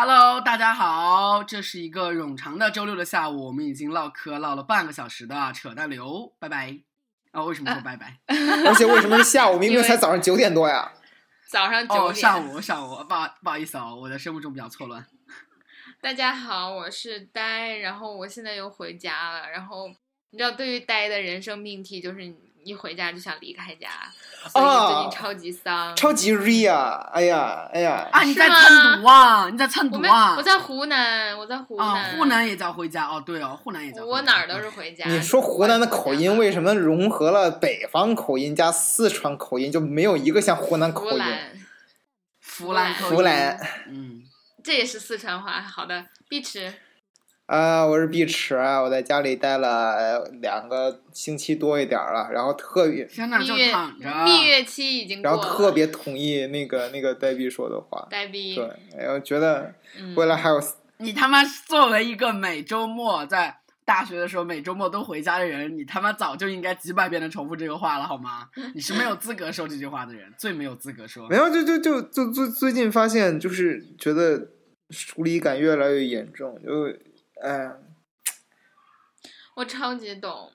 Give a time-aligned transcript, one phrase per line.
[0.00, 6.78] Hello，大家好，这是一个冗长的周六的下午，我们已经唠嗑唠了半个小时的扯淡流，拜拜。
[7.32, 8.16] 啊、为什么说拜拜？
[8.64, 9.58] 而且为什么是下午？
[9.58, 10.92] 明明才早上九点多呀！
[11.50, 12.14] 早上九哦，点。
[12.14, 15.04] 上午上午，不好不好意思哦，我的生物钟比较错乱。
[16.00, 19.50] 大家好，我是呆，然后我现在又回家了。
[19.50, 19.88] 然后
[20.30, 22.32] 你知道，对于呆的人生命题就是，
[22.68, 23.88] 一回家就想离开家，
[24.50, 25.96] 所以最近哦超级丧。
[25.96, 27.08] 超级 re 啊！
[27.14, 29.48] 哎呀，哎呀，啊，你在蹭毒啊？
[29.50, 30.34] 你在蹭毒啊？
[30.36, 32.10] 我在湖南，我在湖啊，南。
[32.12, 34.12] 湖南也叫回家哦，对哦，湖南也叫回家。
[34.12, 35.06] 我哪儿都是回家。
[35.06, 36.52] 你说湖南的口音为？
[36.52, 41.12] 什么融合了北方口音加四川口音，就没有一个像湖南口音？
[41.12, 41.50] 湖南，
[42.58, 44.22] 湖南湖南，嗯，
[44.64, 45.62] 这也是四川话。
[45.62, 46.74] 好的，碧池。
[47.48, 54.24] 啊，我是碧池啊，我在家里待了呃两个星期多一点儿了，然后特别，天哪，就蜜月躺着。
[54.26, 55.34] 蜜月期已经过了。
[55.34, 58.54] 然后特别同意那个那个呆逼说的话，呆逼。
[58.54, 60.60] 对，然后觉得嗯未来还有
[60.98, 63.56] 你他妈作为一个每周末在
[63.86, 68.46] 大学的时候每周末都回家的人，你他妈早就应该几百遍的重复这个话了，好吗？
[68.74, 71.36] 你是没有资格说这句话的人，最没有资格说没。
[71.36, 74.48] 有，就就就就最最近发现，就是觉得
[74.90, 76.94] 疏离感越来越严重，就
[77.42, 77.94] 嗯，
[79.54, 80.52] 我超级懂。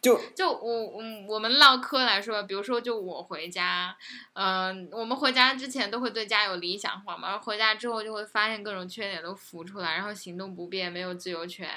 [0.00, 3.94] 就就我嗯我们唠嗑来说，比如说就我回家，
[4.32, 11.68] 嗯、我们回家之前都会对家有理想化嘛，然后回家之后就会发现各种缺点都浮出来，然后行动不便，没有自由权，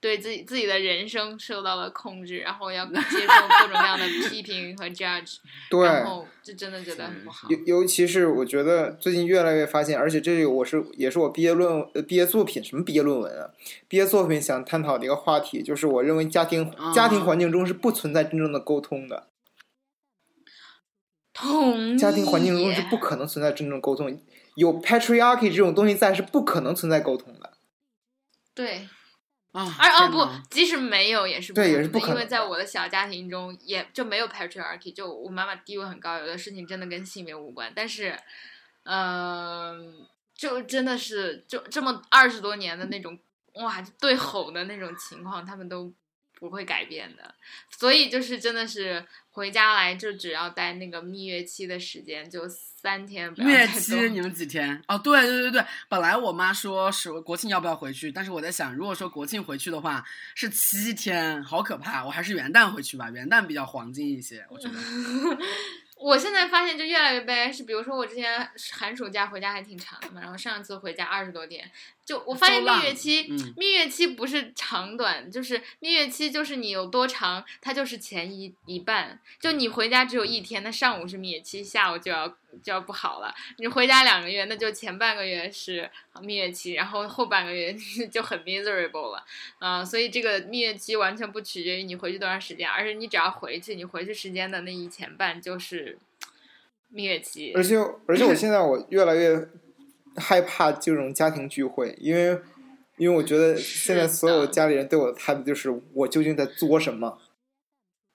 [0.00, 5.36] 对自己自己的人生受到了控制，然后要接受各种各样的批评和 judge，
[5.70, 7.48] 对， 然后就真的觉得很不好。
[7.48, 13.50] 尤尤其是我觉得最近越来越发现，而且这个我是也是我毕业论呃毕业作品什么毕业论文啊，
[13.86, 19.28] 毕业作品想探讨的一个话题，就是我认为家庭啊家庭环境中是不存在真正的沟通的，
[21.32, 24.20] 同意家庭环境中是不可能存在真正沟通，
[24.56, 27.52] 有 patriarchy 这种东西在是不可能存在沟通的。
[28.54, 28.88] 对，
[29.52, 38.18] 啊，而哦不，即使没有也是对可能的也是不可能因为在我的小家庭中也就没有 patriarchy，就我妈妈地位很高，有的事情真的跟性别无关，但是，
[38.82, 43.16] 嗯、就真的是就这么二十多年的那种
[43.54, 45.92] 哇对吼的那种情况，他们都
[46.38, 47.34] 不会改变的，
[47.76, 54.80] 所以就是真的是回家来就只要待那个蜜月期的时间，就三天不要蜜月期你们几天？
[54.86, 60.04] 哦，对对对对，本来我妈说是国庆要不要回去，但是我在想，如果说国庆回去的话
[60.34, 64.74] 是七天，好可怕，我还是元旦回去吧，元旦比较黄金一些，我觉得。
[66.00, 71.68] 我现在发现就越来越悲哀，是比如说我之前寒暑假回家还挺长的嘛，然后上一次回家二十多天，
[72.04, 83.34] 就我发现蜜月期，嗯蜜月期不是长短，就是蜜月期就是你有多长，它就是前一一半，就你回家只有一天，那上午是蜜月期，下午就要就要不好了。
[83.58, 85.90] 你回家两个月，那就前半个月是
[86.22, 87.74] 蜜月期，然后后半个月
[88.10, 89.24] 就很 miserable 了。
[89.58, 95.98] 啊、所以这个蜜月期完全不取决于你回去多长时间，而是你只要回去，你回去时间的那一前半就是
[96.88, 97.62] 蜜月期而。
[97.62, 97.76] 且
[98.06, 99.48] 而且我 现在我越来越
[100.16, 102.40] 害怕这种家庭聚会，因为
[102.96, 107.20] 因为我觉得现在所有家里人对我的态度就是我究竟在作什么。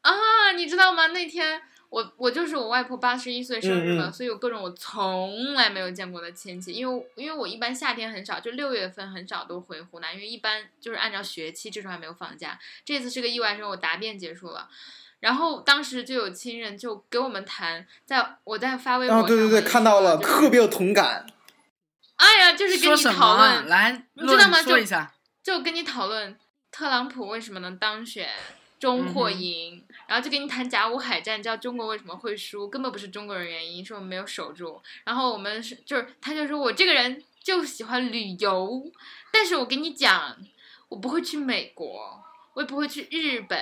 [0.01, 1.07] 啊，你知道吗？
[1.07, 1.61] 那天
[1.93, 6.71] 我我就是我外婆八十一岁生日嘛，嗯嗯所以有各种我从来没有见过的亲戚。
[6.73, 12.59] 因为因为我一般夏天很少，就六月份很少都回湖南，因为一般就是按照学期，这时候还没有放假。
[12.83, 14.67] 这次是个意外生，我答辩结束了。
[15.19, 21.27] 然后当时就有亲人就给我们谈，在我在发微博啊，上，对对对，看到了，就是特别有同感。
[22.15, 23.37] 哎呀，就是跟你讨？
[23.37, 25.13] 论，来，你知道吗就论说一下。
[25.43, 26.35] 就跟你讨论
[26.71, 28.27] 特朗普为什么能当选，
[28.79, 34.81] 中或赢，然后就跟你谈甲午海战，知道中国为什么会输，根本不是中国人原因，是我们没有守住。
[35.03, 38.91] 然后我们是就是，他就说我这个人就喜欢旅游，
[39.31, 40.37] 但是我跟你讲，
[40.89, 43.59] 我不会去美国，我也不会去日本，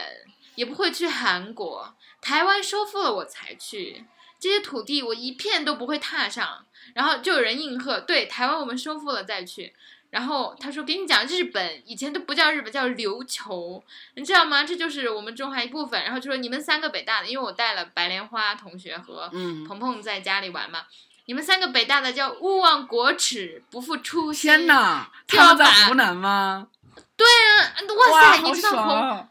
[0.55, 4.05] 也不会去韩国，台湾收复了我才去。
[4.39, 6.65] 这些土地我一片都不会踏上，
[6.95, 9.75] 然后就有人应和，对台湾我们收复了再去，
[10.11, 13.81] 然后他说：“给你讲，日本以前都不叫日本，叫琉球，
[14.15, 14.63] 你知道吗？
[14.63, 20.85] 这就是我们中华一部分。”然后就说：“你们三个北大的，因为我带了白莲花同学和嗯，鹏鹏在家里玩嘛，
[21.27, 24.67] 你们三个北大的叫勿忘国耻，不负初心。”天！
[24.67, 26.67] 哪，就他们在湖南吗？
[27.15, 27.71] 对啊
[28.11, 29.29] 哇，塞，你好知道爽红啊！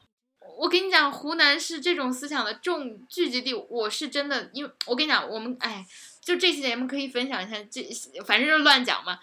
[0.59, 3.53] 我跟你讲，湖南是这种思想的重聚集地。
[3.53, 5.85] 我是真的，因为我跟你讲，我们哎，
[6.23, 7.83] 就这期节目可以分享一下，这
[8.25, 9.19] 反正就是乱讲嘛。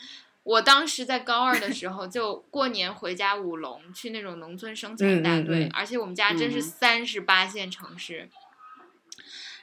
[0.47, 8.29] 我当时在高二的时候，就过年回家舞龙，去那种农村生产大队，嗯嗯嗯而且我们家真是嗯三十八线城市。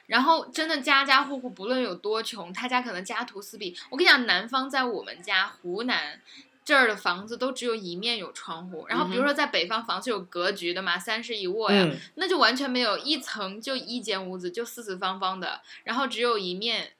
[0.05, 3.75] 然后真的家家户户不论有多穷，他家可能家徒四壁。
[3.89, 6.21] 我跟你讲，南方在我们家湖南
[6.63, 16.91] 这儿的房子都只有一面有窗户，然后比如说在北方房子有格局的嘛，三室一卧呀，嗯那就完全没有一层就一间屋子，就四四方方的，然后只有一面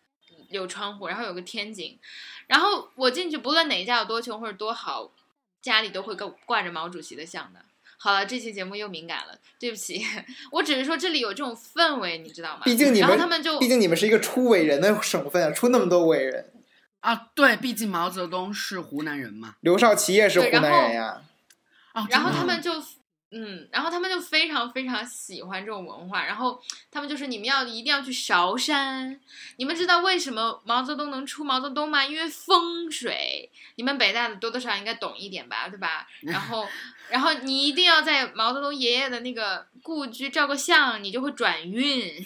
[0.49, 1.99] 有窗户，然后有个天井，
[2.47, 5.11] 然后我进去，不论哪一家有多穷或者多好，
[5.61, 7.59] 家里都会挂挂着毛主席的像的。
[7.97, 10.05] 好了，这期节目又敏感了，对不起，
[10.51, 12.55] 我只是说这里有这种氛围，你知道吗？
[12.55, 16.51] 然后毕竟你们他们就毕竟你们是一个出伟人的省份啊，出那么多伟人。
[16.99, 19.55] 啊，对，毕竟毛泽东是湖南人嘛。
[19.61, 21.21] 刘少奇也是湖南人呀。
[21.93, 22.71] 哦，然后他们就，
[23.37, 29.19] 嗯，然后他们就非常非常喜欢这种文化，然后他们就说你们要一定要去韶山。
[29.57, 32.05] 你们知道为什么毛泽东能出毛泽东吗？
[32.05, 33.51] 因为风水。
[33.75, 36.07] 你们北大的多多少少应该懂一点吧，对吧？
[36.21, 36.65] 然后，
[37.11, 42.25] 然后你一定要在毛泽东爷爷的那个故居照个相，你就会转运。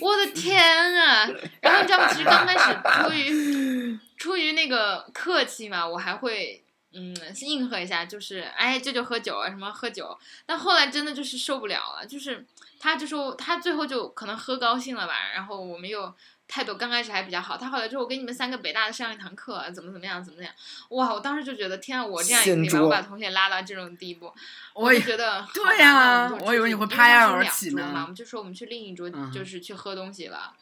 [0.00, 0.58] 我的天
[0.94, 1.28] 啊！
[1.60, 2.08] 然后你知道吗？
[2.08, 12.46] 其实刚开始出于出于那个客气嘛，我还会嗯应和一下，就是哎舅舅喝酒啊什么喝酒，但后来真的就是受不了了，就是
[12.78, 16.14] 他就说他最后就可能喝高兴了吧，然后我们又。
[16.52, 20.52] 态度刚开始还比较好，他后来就我跟你们三个北大的上一堂课，怎么怎么样，怎么怎么样，
[20.88, 21.14] 哇！
[21.14, 24.34] 我当时就觉得天啊，我这样也可以把我把同学拉到这种地步，
[24.74, 30.56] 我也就觉得对呀那我以为你会拍案而起呢桌嘛，我们就说我们去另一桌，嗯就是去喝东西了。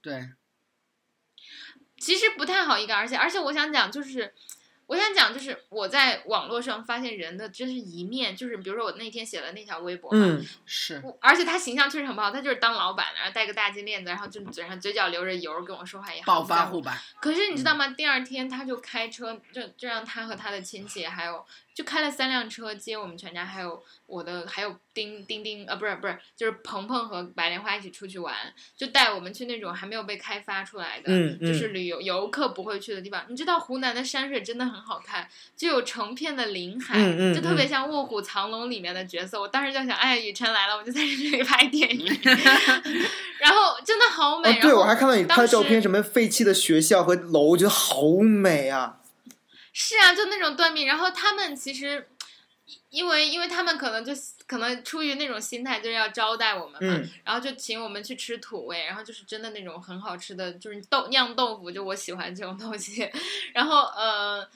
[0.00, 0.30] 对，
[1.98, 4.34] 其实不太好一个，而且而且我想讲就是，
[4.92, 16.82] 我想讲就是我在网络上发现人的真是一面，就是比如说我那天写了那条微博嘛，嗯，是而且他形象确实很不好，他就是当老板的，然后戴个大金链子，然后就嘴上嘴角流着油跟我说话也好暴发户。
[16.82, 17.02] 吧？
[17.22, 17.88] 可是你知道吗？
[17.88, 21.42] 第二天他就开车，就就让他和他的亲戚还有
[21.74, 28.34] 就开了三辆车接我们全家，还有我的还有丁丁丁啊不是不是就是鹏鹏和白莲花一起出去玩，
[28.76, 33.24] 就带我们去那种还没有被开发出来的，嗯嗯就是旅游游客不会去的地方。
[33.28, 36.94] 你知道湖南的山水真的很好看，就有成片的林海，
[37.34, 39.40] 就特别嗯像《卧虎藏龙》里面的角色。
[39.40, 42.06] 我当时就想，哎，雨辰来了，我就在这里拍电影，
[43.40, 44.50] 然后真的好美。
[44.50, 48.98] 哦，对，我还看到你拍的照片，什么废弃的学校和楼，我觉得好美啊。
[49.72, 52.08] 是啊，就那种断臂，然后他们其实。
[52.88, 54.12] 因为，因为他们可能就
[54.46, 63.10] 可能出于那种心态，就是要招待我们嘛，嗯然后就请我们去吃土味，然后就是真的那种很好吃的，就是豆酿豆腐，就我喜欢这种东西。
[63.52, 64.48] 然后呃，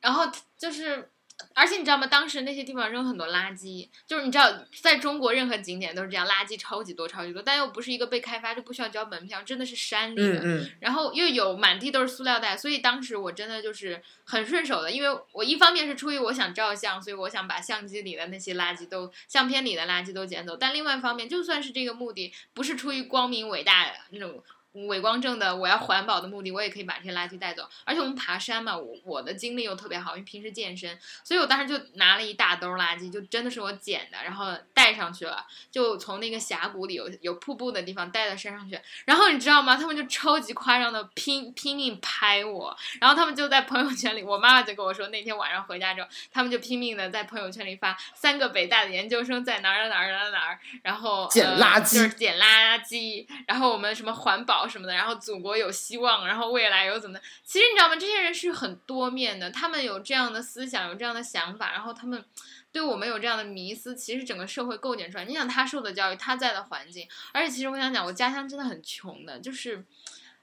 [0.00, 1.08] 然后就是，
[1.54, 2.06] 而且你知道吗？
[2.06, 10.38] 当时那些地方扔很多垃圾，就是你知道，在中国任何景点都是这样，垃圾超级多，超级多，但又不是一个被开发，就不需要交门票，真的是山里的。
[10.38, 24.42] 嗯嗯，然后又有满地都是塑料袋，所以当时我真的就是很顺手的，因为我一方面是出于我想照相，所以我想把相机里的那些垃圾都、相片里的垃圾都捡走，但另外一方面，就算是这个目的不是出于光明伟大那种。
[24.86, 27.68] 伟光正的，我要环保的目的，我也可以把这些垃圾带走。
[27.84, 38.78] 而且我们爬山嘛，我我的精力又特别好，因为平时健身，所以我当时就拿了一大兜垃圾，就真的是我捡的，然后带上去了，就从那个峡谷里有有瀑布的地方带到山上去。
[39.04, 39.76] 然后你知道吗？
[39.76, 57.22] 他们就超级夸张的拼拼命拍我，然后他们就在朋友圈里，我妈妈就跟我说，那天晚上回家之后，他们就拼命的在朋友圈里发三个北大的研究生在哪儿哪儿哪儿哪儿，然后呃捡垃圾就是捡垃圾，然后我们什么环保什么的，然后祖国有希望，然后未来有怎么的。
[57.44, 57.96] 其实你知道吗？
[57.96, 62.24] 这些人是很多面的，他们有这样的思想，有这样的想法，然后他们。
[62.72, 65.24] 对我们有这样的迷思，其实整个社会构建出来。
[65.24, 69.82] 你想他受的教育，他在的环境，而且其实我想讲，我家乡真的很穷的，就是，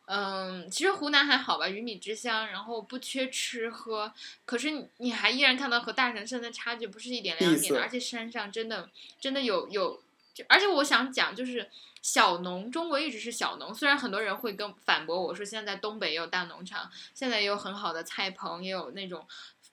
[0.05, 4.11] 嗯，其实湖南还好吧，鱼米之乡，然后不缺吃喝，
[4.45, 10.01] 可是你你还依然看到和大城市的差距不是一点两点的，而且山上真的真的有有，
[10.33, 11.69] 就而且我想讲就是。
[12.05, 13.73] 小农，中国一直是小农。
[13.73, 19.25] 虽然很多人会跟反驳我说，现在东北也有大农场，现在也有很好的菜棚，也有那种。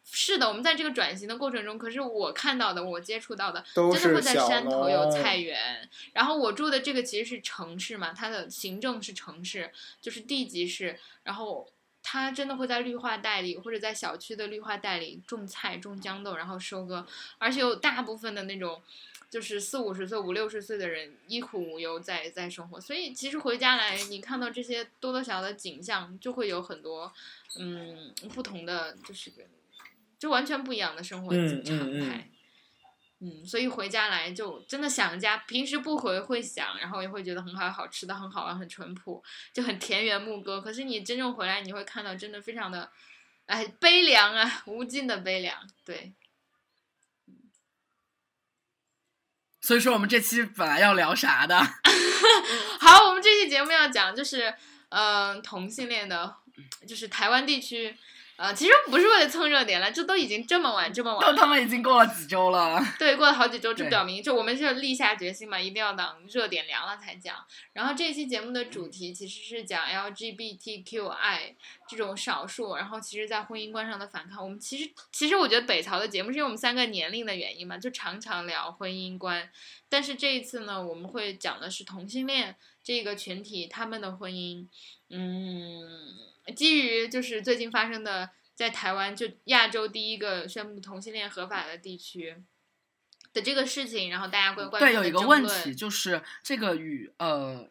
[0.04, 5.90] 是的，我们在这个转型的过程中，可是我看到的，我接触到的，都真的会在山头有菜园。
[6.12, 11.68] 然后我住的这个其实是城市嘛，它的行政是城市，就是地级市，然后。
[12.02, 18.82] 它真的会在绿化带里，或者在小区的绿化带里种菜、种豇豆，然后收割，而且有大部分的那种，
[19.30, 22.80] 就是四五十岁、五六十岁的人衣苦无忧在在生活。
[22.80, 27.10] 所以其实回家来，你看到这些多多少少的景象，就会有很多
[27.58, 29.32] 嗯不同的，就是
[30.18, 32.30] 就完全不一样的生活嗯常嗯嗯态。
[33.22, 39.22] 嗯，所以回家来就真的想家，平时不回会想，然后也会觉得很好，好吃的很好玩，很淳朴，
[39.52, 40.58] 就很田园牧歌。
[40.58, 42.90] 可是你真正回来，你会看到真的非常的，
[43.44, 45.54] 哎，悲凉啊，无尽的悲凉。
[45.84, 46.14] 对，
[49.70, 51.56] 所以说我们这期本来要聊啥的？
[52.80, 54.52] 好，我们这期节目要讲就是，
[54.88, 56.34] 嗯、同性恋的，
[56.88, 57.96] 就是台湾地区，
[58.40, 62.82] 呃，其实不是为了蹭热点了，这都已经这么晚这么晚都，他们已经过了几周了。
[62.98, 67.36] 对，过了好几周，这表明就我们是立下决心嘛，一定要等热点凉了才讲。
[67.74, 71.54] 然后这期节目的主题其实是讲 LGBTQI
[71.86, 74.42] 这种少数，然后其实在婚姻观上的反抗。
[74.42, 79.50] 我们其实其实我觉得北曹的节目是因为我们三个年龄的原因嘛，就常常聊婚姻观。
[79.90, 84.66] 但是这一次呢，我们会讲的是同性恋这个群体他们的婚姻，
[85.10, 85.82] 嗯，
[86.56, 88.30] 基于就是最近发生的。
[88.52, 92.36] 在台湾就亚洲第一个宣布同性恋合法的地区
[93.32, 97.70] 的这个事情，然后大家关关对，有一个问题就是这个与呃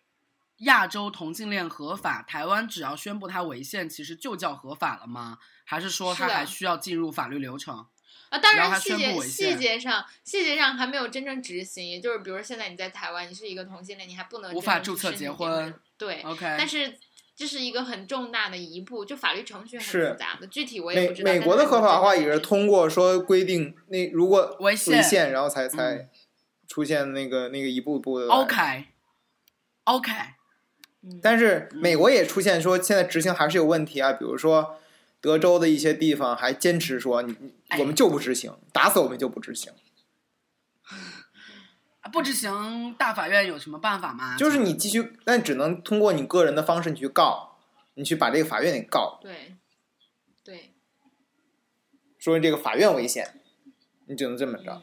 [0.61, 5.37] 亚洲同性恋合法，台湾只要宣布它违宪，其实就叫合法了吗？
[5.63, 7.85] 还是说它还需要进入法律流程？
[8.29, 16.93] 啊，当然细节细节上细节上还没有真正执行，也就是比如现在你在台湾，你是一个同性恋，你还不能无真正去法注册结结婚，对，OK，但是。
[17.39, 21.31] 这是一个很重大的一步，就法律程序很是复杂的，具体我也美不知道。
[21.31, 22.67] 美国的合法化也是通。
[22.67, 26.09] 过说规定那如果违宪违宪，然后才才嗯
[26.67, 28.27] 出现那个那个一步一步的。
[28.27, 28.87] OK
[29.85, 30.11] OK，
[31.01, 34.77] 嗯但是美国也出现说现在执行还是有问题啊，比如说
[35.21, 37.35] 德州的一些地方还坚持说你
[37.79, 39.73] 我们就不执行，打死我们就不执行。
[42.11, 44.35] 不执行，大法院有什么办法吗？
[44.35, 47.59] 就是你继续，但只能通过你个人的方式你去告，
[47.93, 49.57] 你去把这个法院给告，对，
[50.43, 50.73] 对，
[52.17, 53.39] 说这个法院危险，
[54.07, 54.81] 你只能这么着。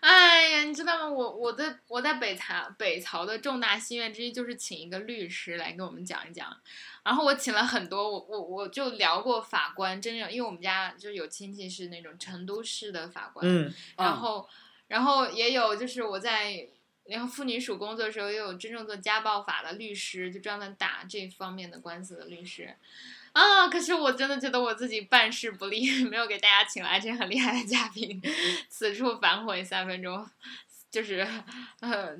[0.00, 1.08] 哎呀，你知道吗？
[1.10, 6.56] 我我的我在北曹北曹的重大心愿之一就是请一个律师来给我们讲一讲。
[7.02, 14.48] 然后我请了很多，我我我就聊过法官，真正因为我们家就有亲戚是那种成都市的法官，嗯，然后
[14.88, 16.66] 然后也有就是我在
[17.04, 22.74] 然后妇女署工作的时候，也有真正做家暴法的律师，就专门打这方面的官司的律师。
[23.32, 23.68] 啊！
[23.68, 28.20] 可是我真的觉得我自己办事不力， 没有给大家请来这很厉害的嘉宾，
[28.68, 30.28] 此处反悔三分钟，
[30.90, 31.26] 就是
[31.80, 32.14] 呃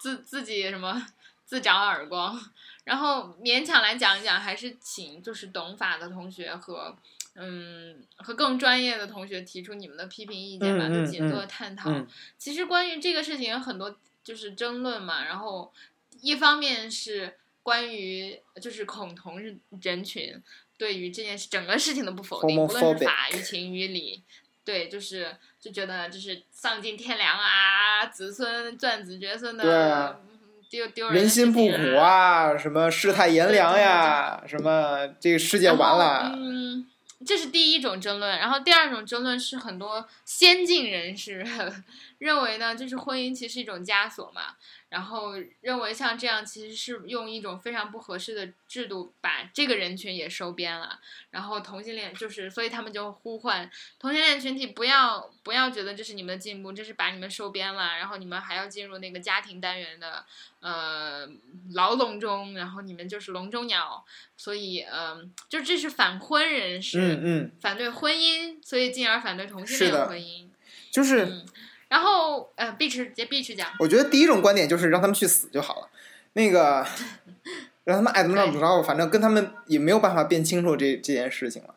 [0.00, 1.06] 自自己什么
[1.46, 2.38] 自找耳光，
[2.84, 6.96] 然后勉强来讲一讲，还是请就是懂法的同学和
[7.36, 11.90] 嗯和更专业的同学提出你们的批评意见吧，嗯嗯就紧做探讨。
[11.90, 15.72] 嗯其实关于这个事情有很多就是争论嘛，然后
[16.20, 17.36] 一方面是
[17.70, 19.40] 关于就是恐同
[19.80, 20.42] 人群
[20.76, 24.24] 对于这件事整个事情的不否定，无论是法于情于理，
[24.64, 30.20] 对，就是就觉得就是丧尽天良啊，子孙断子绝孙的，
[30.68, 36.90] 丢丢人人心不古啊，什么世态炎凉呀，什么这个世界完了，嗯，
[37.24, 41.46] 这是第一种争论，然后第二种争论是很多先进人士
[42.18, 44.56] 认为呢，就是婚姻其实是一种枷锁嘛，
[44.90, 60.24] 然后认为像这样其实是用一种非常不合适的制度把这个人群也收编了，然后同性恋就是，所以他们就呼唤同性恋群体不要不要觉得这是你们的进步，这是把你们收编了，然后你们还要进入那个家庭单元的
[60.58, 61.26] 呃
[61.74, 64.04] 牢笼中，然后你们就是笼中鸟，
[64.36, 70.48] 所以嗯、呃就这是反婚人士，嗯嗯，反对婚姻，所以进而反对同性恋婚姻。
[70.90, 71.46] 就是嗯，
[71.90, 75.88] 然后呃，碧池接 B 区讲，我觉得第一种观点就是让他们去死就好了，
[76.34, 76.86] 那个
[77.82, 81.74] 让他们爱怎么着怎么着，反正跟他们也没有办法辩清楚这这件事情了。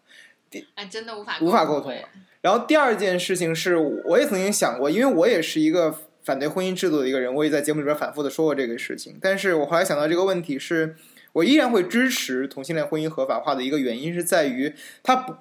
[0.76, 2.08] 哎，真的无法无法沟通哎了
[2.42, 9.18] 然后第二件事情是，我也曾经想过，因为我也是一个反对婚姻制度的一个人，我也在节目里边反复的说过这个事情。
[9.20, 10.96] 但是我后来想到这个问题是，
[11.32, 15.36] 我依然会支持同性恋婚姻合法化的一个原因是在于，它不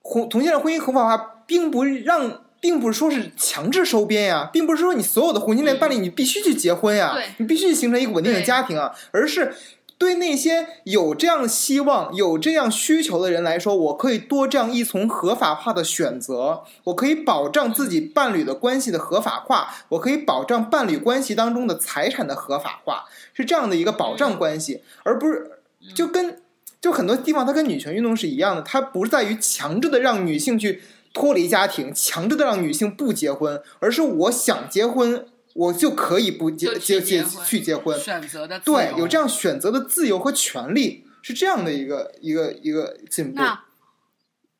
[0.00, 2.45] 婚同性恋婚姻合法化并不让。
[2.66, 7.24] 并不是说是强制收编呀，并不是说你所有的同性恋伴侣你必须去结婚呀，对。
[7.38, 9.54] 你必须形成一个稳定的家庭啊，而是
[9.96, 25.52] 对那些有这样希望、有这样需求的人来说，我可以多这样一从合法化的选择，我可以保障自己伴侣的关系的合法化，我可以保障伴侣关系当中的财产的合法化，是这样的一个保障关系，而不是
[25.94, 26.42] 就跟
[26.80, 30.82] 就很多地方它跟女权运动是一样的，它不是在于强制的让女性去
[31.16, 35.26] 脱离家庭，强制的让女性不结婚，而是我想结婚。
[35.54, 43.36] 我就可以不结结结去结婚，选择的自由对，有这样选择的自由和权利，是这样的一个一个一个进步。
[43.36, 43.64] 那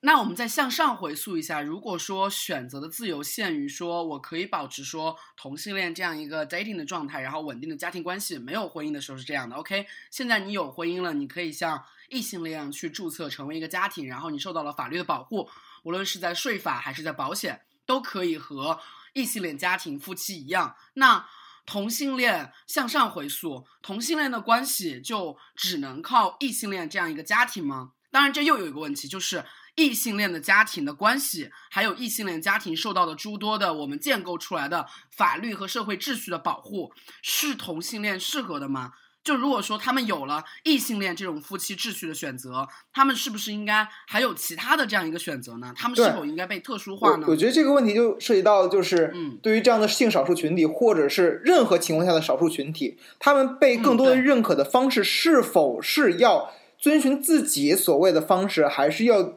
[0.01, 9.57] 那我们再向上回溯一下，如果说选择的自由限于说我可以保持说同性恋这样一个 dating 的状态，然后稳定的家庭关系，没有婚姻的时候是这样的。
[9.57, 15.47] OK，现在你有婚姻了，你可以像异性恋去注册成为一个家庭，然后你受到了法律的保护，
[15.87, 18.81] 无论是在税法还是在保险，都可以和
[19.15, 21.25] 异性恋家庭夫妻一样，那
[21.65, 27.93] 同性恋向上回溯，同性恋的关系就只能靠异性恋这样一个家庭吗？
[28.11, 29.45] 当然，这又有一个问题，就是
[29.77, 38.93] 异性恋的家庭的关系，还有异性恋家庭受到的诸多的我们建构出来的法律和社会秩序的保护，是同性恋适合的吗？
[39.27, 45.75] 就如果说他们有了异性恋这种夫妻秩序的选择，他们是不是应该还有其他的这样一个选择呢？
[45.77, 47.33] 他们是否应该被特殊化呢我？
[47.33, 59.35] 我觉得这个问题就涉及到，就是嗯对于这样的性少数群体，或者是任何情况下的少数群体，他们被更多的嗯对认可的方式，是否是要遵循自己所谓的方式，还是要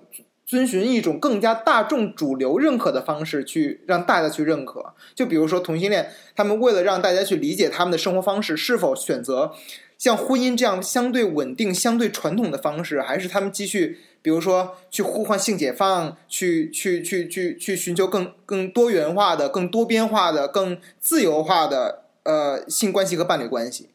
[0.49, 4.95] 遵循一种更加大众主流认可的方式去让大家去认可？
[5.13, 9.53] 就比如说同性恋，他们为了让大家去理解他们的生活方式，是否选择
[9.99, 23.89] 像婚姻这样相对稳定、相对传统的方式，还是他们继续，比如说去呼唤性解放，去 去去去去寻求更更多元化的、更多边化的、更自由化的呃性关系和伴侣关系。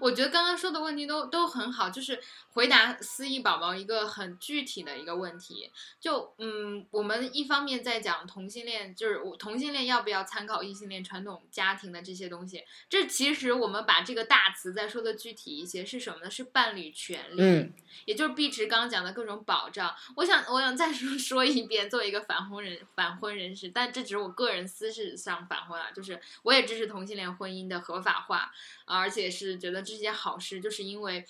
[0.00, 2.20] 我觉得刚刚说的问题都都很好，就是
[2.52, 5.70] 回答思怡宝宝一个很具体的一个问题。
[6.00, 12.64] 就嗯，我们一方面在讲同性恋，就是我同性恋要不要参考异性恋传统家庭的这些东西。
[12.88, 16.30] 这其实我们把这个大词再说的具体一些，是什么呢？
[16.30, 17.42] 是伴侣权利。
[17.42, 17.72] 嗯，
[18.06, 19.94] 也就是碧池刚刚讲的各种保障。
[20.16, 28.52] 我想，我想再 说说一遍，作为一个反婚人反婚人士，但这只是我个人私事上反婚啊，就是我也支持同性恋婚姻的合法化，
[28.86, 31.26] 而且是觉得这是件好事，就是因为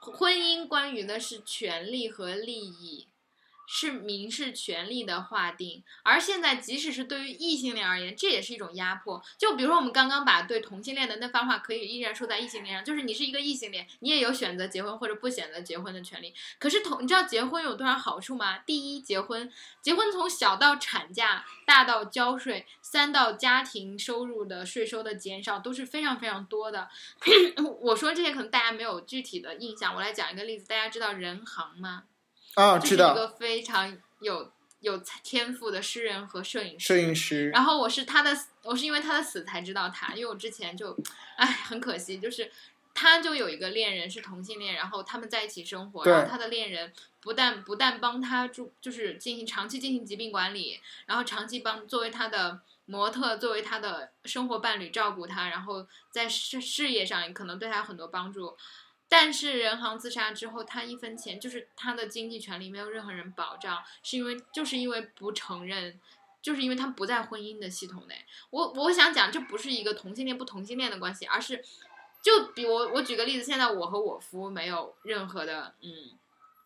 [0.00, 3.06] 婚姻关于的是权利和利益。
[3.72, 9.22] 是民事权利的划定，而现在即使是对于异性恋而言，这也是一种压迫。
[9.38, 16.34] 就比如说我们刚刚把对同性恋的那番话，可以依然说在异性恋上，就是你是一个异性恋，你也有选择结婚或者不选择结婚的权利。
[16.58, 18.58] 可是同，你知道结婚有多少好处吗？
[18.58, 19.48] 第一，结婚，
[19.80, 26.88] 结婚从小到产假，大到交税，三到家庭收入的税收的减少，都是非常非常多的。
[27.82, 32.02] 我说这些可能大家没有具体的印象，我来讲一个例子，大家知道人行吗？
[32.54, 36.86] 啊，知道，一个非常有有天赋的诗人和摄影师。
[36.86, 40.96] 摄影师，然后我是他的，我是因为他的死才知道他，因为我之前就，
[41.36, 42.50] 哎，很可惜，就是
[42.92, 58.56] 他就有一个恋人是同性恋，然后他们在一起生活，然后他的恋人不但不但帮他住，就是进行长期进行疾病管理，然后长期帮作为他的模特，作为他的生活伴侣照顾他，然后在事事业上也可能对他有很多帮助。
[59.12, 65.98] 但是任航自杀之后，他一分钱就是他的经济权利没有任何人保障，是因为就是因为不承认，
[66.40, 68.24] 就是因为他不在婚姻的系统内。
[68.50, 71.60] 我我想讲，这不是一个同性恋不同性恋的关系，而是
[72.22, 76.16] 就比我我举个例子，现在我和我夫没有任何的嗯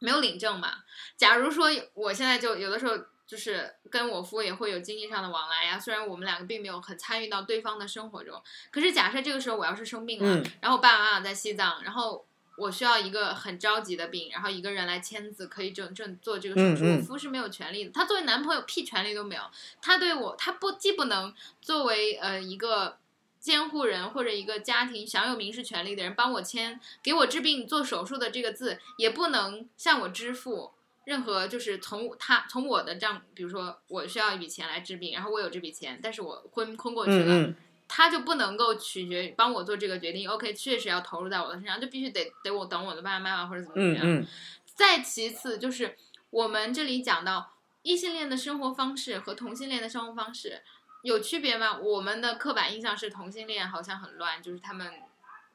[0.01, 0.85] 没有领证嘛。
[1.17, 2.95] 假如说我现在就有的时候
[3.27, 8.39] 就是跟我夫也会有经济上的往来呀，虽然我们两个并没有很参与到对方的生活中，
[8.71, 12.27] 可是假设这个时候我要是生病了，嗯然后我爸爸妈妈在西藏，然后。
[12.57, 16.85] 我需要一个很着急的病，然后一个人来签字，可以正正做这个手术。
[16.85, 19.43] 嗯嗯我夫是没有权利的，他作为男朋友屁权利都没有。
[19.83, 22.99] 他对我，他不既不能作为呃一个
[23.41, 30.71] 监护人或者一个家庭享有民事权利的人帮我签给我治病做手术的这个字，也不能向我支付
[31.05, 37.53] 任何就是从他从我的账，比如说我需要一笔钱来治病，然后我有这笔钱，但是我昏昏过去了，
[37.97, 40.29] 他就不能够取决帮我做这个决定。
[40.29, 44.05] OK，确实要投入在我的身上，就必须得得我等我的爸爸妈妈或者怎么怎么样。
[44.05, 44.27] 嗯嗯，
[44.75, 45.97] 再其次就是
[46.31, 47.53] 我们这里讲到
[47.83, 50.61] 异性恋的生活方式和同性恋的生活方式
[51.05, 51.79] 有区别吗？
[51.79, 54.93] 我们的刻板印象是同性恋好像很乱，就是他们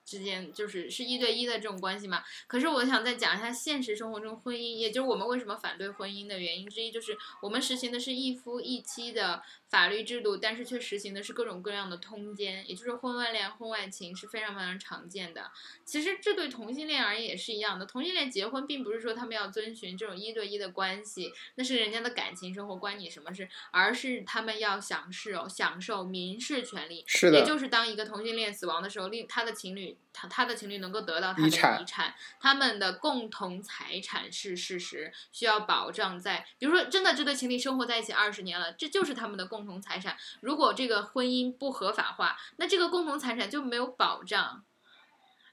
[0.06, 2.24] 之间就是是一对一的这种关系嘛。
[2.48, 15.52] 可是我想再讲一下现实生活中婚姻，也就是我们为什么反对婚姻的原因之一，就是我们实行的是一夫一妻的法律制度，但是却实行的是各种各样的通奸，也就是婚外恋、婚外情是非常非常常见的。
[15.86, 17.86] 其实这对同性恋而言也是一样的。
[17.86, 23.48] 同性恋结婚并不是说他们要遵循这种一对一的关系，那是人家的感情生活，关你什么事？
[23.72, 36.46] 而是他们要享受享受民事权利，是的也就是当一个同性恋死亡的时候，另他的情侣他他的情侣能够得到他的遗产遗产，他们的共同财产是事实，需要保障在。
[36.58, 40.18] 比如说，真的这对情侣生活在一起二十年了，这就是他们的共同财产。
[40.42, 44.64] 如果这个婚姻不合法化，那这个共同财产就没有保障。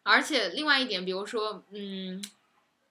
[0.02, 2.22] 而且另外一点，比如说，嗯，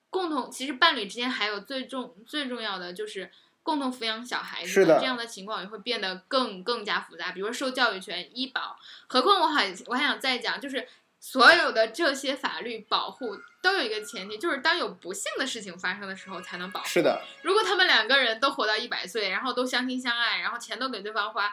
[0.10, 3.32] 共同其实伴侣之间还有最重最重要的就是
[3.63, 7.32] 共同抚养小孩子的这样的情况也会变得更更加复杂。
[7.32, 10.88] 比如说受教育权、医保，何况我还我还想再讲，就是
[11.27, 16.88] 所有的这些法律保护都有一个前提，就是当有不幸的事情发生的时候才能保护。
[16.88, 21.51] 是的，如果他们两两个人都活到一百岁，然后都相亲相爱，然后钱都给对方花，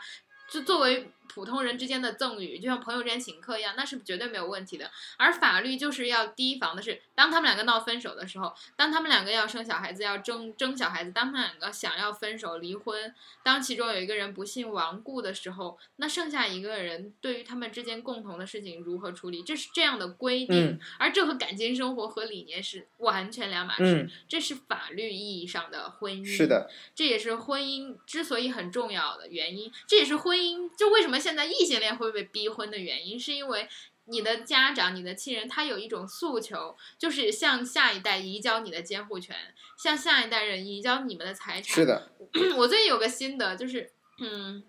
[0.50, 4.90] 就作为普通人之间的赠与，就像朋友之间请客一样，那是绝对没有问题的。
[5.16, 20.73] 而法律就是要提防的是，当他们两个闹分手的时候，当他们两个要生小孩子、要争争小孩子，当他们两个想要分手离婚，当其中有一个人不幸亡故的时候，那剩下一个人对于他们之间共同的事情如何处理，这是这样的规定。
[20.73, 26.25] 嗯而这和感情生活和理念是完全两码事，嗯，这是法律意义上的婚姻。
[26.25, 33.68] 是的，这也是婚姻之所以很重要的原因，这也是婚姻就为什么现在异性恋会被逼婚的原因，是因为
[34.06, 39.37] 你的家长、你的亲人他有一种诉求，就是向下一代移交你的监护权，
[39.78, 41.74] 向下一代人移交你们的财产。
[41.76, 42.11] 是的，
[42.58, 44.64] 我最近有个心得，就是嗯，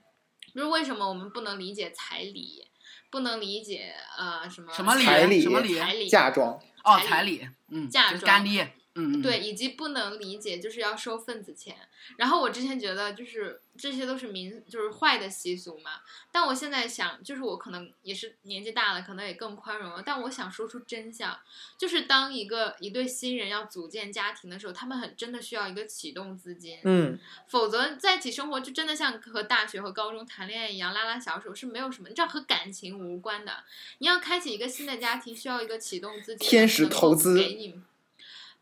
[0.53, 2.67] 就是为什么我们不能理解彩礼，
[3.09, 5.03] 不能理解呃什么什么礼？
[5.03, 5.79] 彩礼什么礼？
[5.79, 11.75] 彩礼嫁妆，哦，彩彩礼，嗯，嫁妆干爹，嗯嗯，对，，以及不能理解就是要收份子钱。
[12.17, 15.91] 然后我之前觉得就是这些都是民就是坏的习俗嘛，
[16.31, 20.03] 但我现在想，就是我可能也是年纪大了，可能也更宽容了。
[20.05, 21.39] 但我想说出真相，
[21.77, 33.63] 就是当一个一对新人要组建家庭的时候，他们很真的需要一个启动资金，嗯，否则在一起生活就真的像和大学和高中谈恋爱一样拉拉小手是没有什么，你知道和感情无关的。
[33.97, 37.81] 你要开启一个新的家庭，需要一个启动资金，天使投资给你。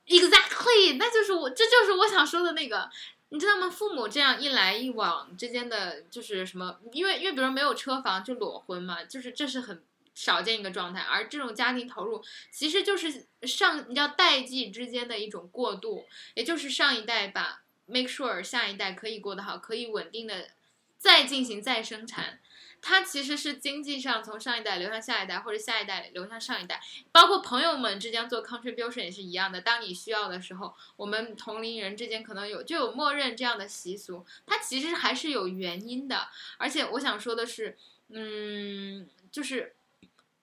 [0.08, 2.90] Exactly，那就是我，这就是我想说的那个，
[3.30, 3.70] 你知道吗？
[3.70, 6.80] 父母这样一来一往之间的，就是什么？
[6.92, 9.82] 因为因为比如说没有车房就裸婚嘛，就是这是很
[10.14, 11.00] 少见一个状态。
[11.02, 20.50] 而这种家庭投入，其实就是上你知道代际之间的一种过渡，也就是上一代把 make sure 下一代可以过得好，可以稳定的
[20.98, 22.40] 再进行再生产。
[22.84, 29.62] 它其实是经济上从上一代流向下一代，或者下一代流向上一代，包括朋友们之间做 contribution 也是一样的。
[29.62, 36.28] 当你需要的时候，我们同龄人之间可能有就有默认这样的习俗，它其实还是有原因的。
[36.58, 37.78] 而且我想说的是，
[38.10, 39.76] 嗯，就是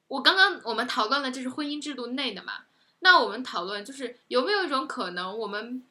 [0.07, 2.67] 我刚刚我们讨论的这是婚姻制度内的嘛，
[3.01, 5.85] 那我们讨论就是有没有一种可能，我们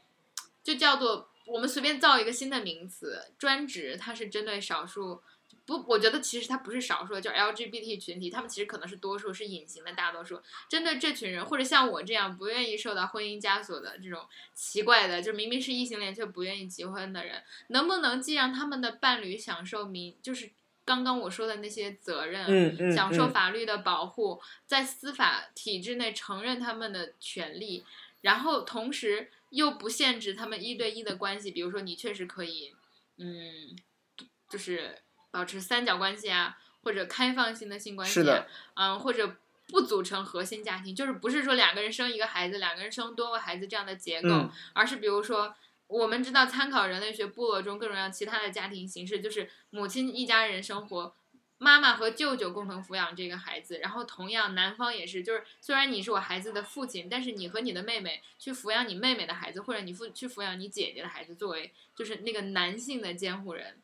[0.64, 5.22] 就叫做我们随便造一个新的名词，专职它是针对少数。
[5.68, 10.42] 不，我觉得其实他不是少数，就 LGBT 群体，他们其实可能是多数，是隐形的大多数。
[10.70, 14.26] 针对这群人，或者像我这样不愿意受到婚姻枷锁的这种
[14.56, 20.50] 奇怪的，就明明是异性恋却不愿意结婚的人，能不能既让他们的伴侣享受民，就是
[20.86, 27.84] 刚刚我说的那些责任，嗯嗯，享受嗯法律的保护，在司法体制内承认他们的权利，
[28.22, 32.74] 然后同时又不限制他们一对一的关系，比如说你确实可以，
[33.18, 33.76] 嗯，
[34.50, 35.00] 就是
[35.32, 39.36] 保持三角关系啊，或者开放性的性关系、啊，嗯，或者
[39.68, 45.56] 不组成核心家庭，就是不是说两个人生一个孩子，两个人生多个孩子这样的结构，嗯而是比如说。
[45.90, 51.16] 我们知道，参考人类学部落中各种各样其他的家庭形式，就是母亲一家人生活，
[51.60, 63.78] 妈妈和舅舅共同抚养这个孩子，然后同样男方也是，就是虽然你是我孩子的父亲，但是你和你的妹妹去抚养你妹妹的孩子，或者你父去抚养你姐姐的孩子，作为就是那个男性的监护人。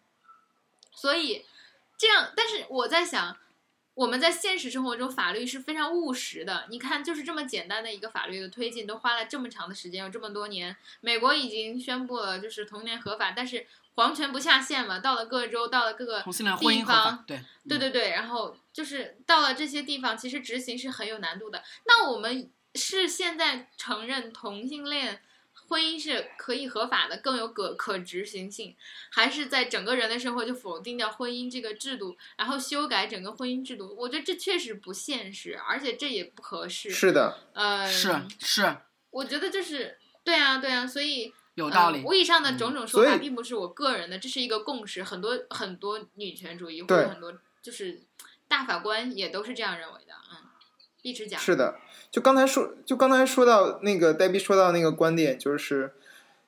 [0.95, 1.45] 所以
[1.97, 3.37] 这样，但是我在想，
[3.93, 6.65] 我们在现实生活中法律是非常务实的。
[6.69, 10.75] 你看，就是这么简单的一个法律的推进，都花了这么长的时间，有这么多年。
[11.01, 16.83] 美国已经宣布了，就是同年合法，但是皇权不下线嘛，到了各州，到了各个同性恋婚姻
[17.27, 21.63] 对对对对，然后就是到了这些地方，其实执行是很有难度的。
[21.85, 25.21] 那我们是现在承认同性恋
[25.67, 28.75] 婚姻是可以合法的，更有可可执行性，
[29.11, 33.95] 还是在整个人的社会就否定掉婚姻这个制度，然后修改整个婚姻制度？
[33.97, 36.89] 我觉得这确实不现实，而且这也不合适。
[36.89, 38.77] 是的，呃，是是
[39.11, 41.33] 我觉得就是对啊对啊，所以。
[41.55, 42.03] 有道理嗯。
[42.05, 48.01] 我以上的嗯种种说法并不是我个人的，这是一个共识，很多很多女权主义或者很多就是
[48.47, 50.15] 大法官也都是这样认为的。
[50.31, 50.42] 嗯，
[51.03, 51.75] 一直讲是的，
[52.09, 55.91] 就刚才说，就刚才说到那个黛比说到那个观点，就是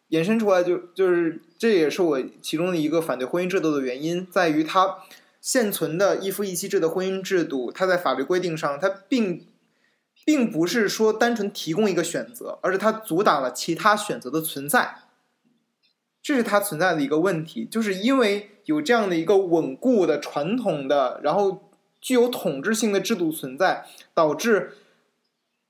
[0.08, 5.00] 延伸出来就就是这也是我其中的一个反对婚姻制度的原因，在于它
[5.42, 9.46] 现存的一夫一妻制的婚姻制度，它在法律规定上，它并
[10.24, 14.96] 并不是说单纯提供一个选择，而是它阻挡了其他选择的存在。
[16.24, 21.70] 这是它存在的一个问题，就是因为有这样的一个稳固的传统的，然后
[22.06, 24.78] 具有统治性的制度存在，导致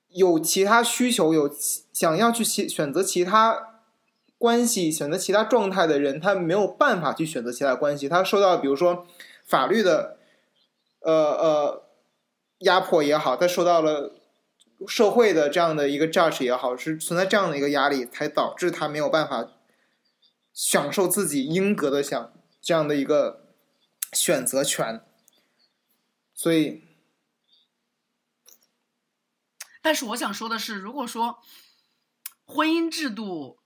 [0.08, 1.50] 有其他需求、有
[1.94, 3.80] 想要去选择其他
[4.36, 9.06] 关系、选择其他状态的人，他没有办法去选择其他关系，他受到比如说
[9.46, 10.18] 法律的
[11.00, 11.84] 呃呃
[12.58, 14.12] 压迫也好，他受到了
[14.86, 19.48] 社会的这样的一个 judge 也好，是存在这样的一个压力，才导致他没有办法
[20.52, 23.46] 享受自己应得的享这样的一个
[24.12, 25.00] 选择权。
[26.36, 26.84] 所以，
[29.80, 31.38] 但是我想说的是，如果说
[32.44, 33.58] 婚姻制度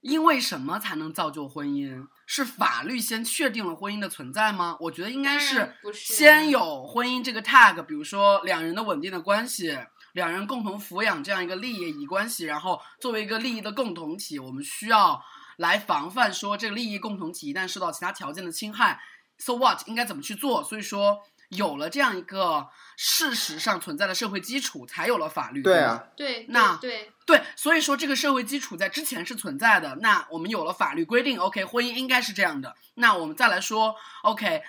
[0.00, 2.08] 因为什么才能造就婚姻？
[2.26, 4.78] 是法律先确定了婚姻的存在吗？
[4.80, 9.78] 我觉得应该是先有婚姻这个 tag，比如说两人的稳定的关系，
[10.14, 15.22] 两人共同抚养这样一个利益关系，然后作为一个利益的共同体，我们需要
[15.58, 18.98] 来防范说这个利益共同体一旦受到其他条件的侵害
[19.36, 20.64] ，so what 应该怎么去做？
[20.64, 25.62] 所以说有了这样一个事实上存在的社会基础，才有了法律。
[25.62, 29.96] 对啊，对，那对对，所以说这个社会基础在之前是存在的。
[29.96, 32.74] 那我们有了法律规定，OK，婚姻应该是这样的。
[32.94, 34.62] 那我们再来说，OK，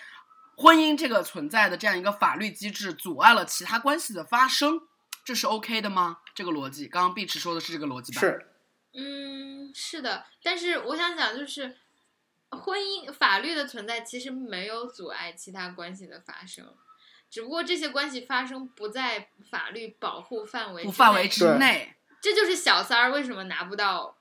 [0.57, 4.81] 婚姻这个存在的这样一个法律机制，阻碍了其他关系的发生，
[5.23, 6.17] 这是 OK 的吗？
[6.33, 8.19] 这个逻辑，刚刚碧池说的是这个逻辑吧？
[8.19, 8.51] 是
[8.97, 11.75] 嗯，是的，但是我想讲就是，
[12.51, 16.65] 婚姻法律的存在其实没有阻碍其他关系的发生，
[17.29, 24.17] 只不过这些关系发生不在法律保护范围之内不范围之内这就是小三儿为什么拿不到，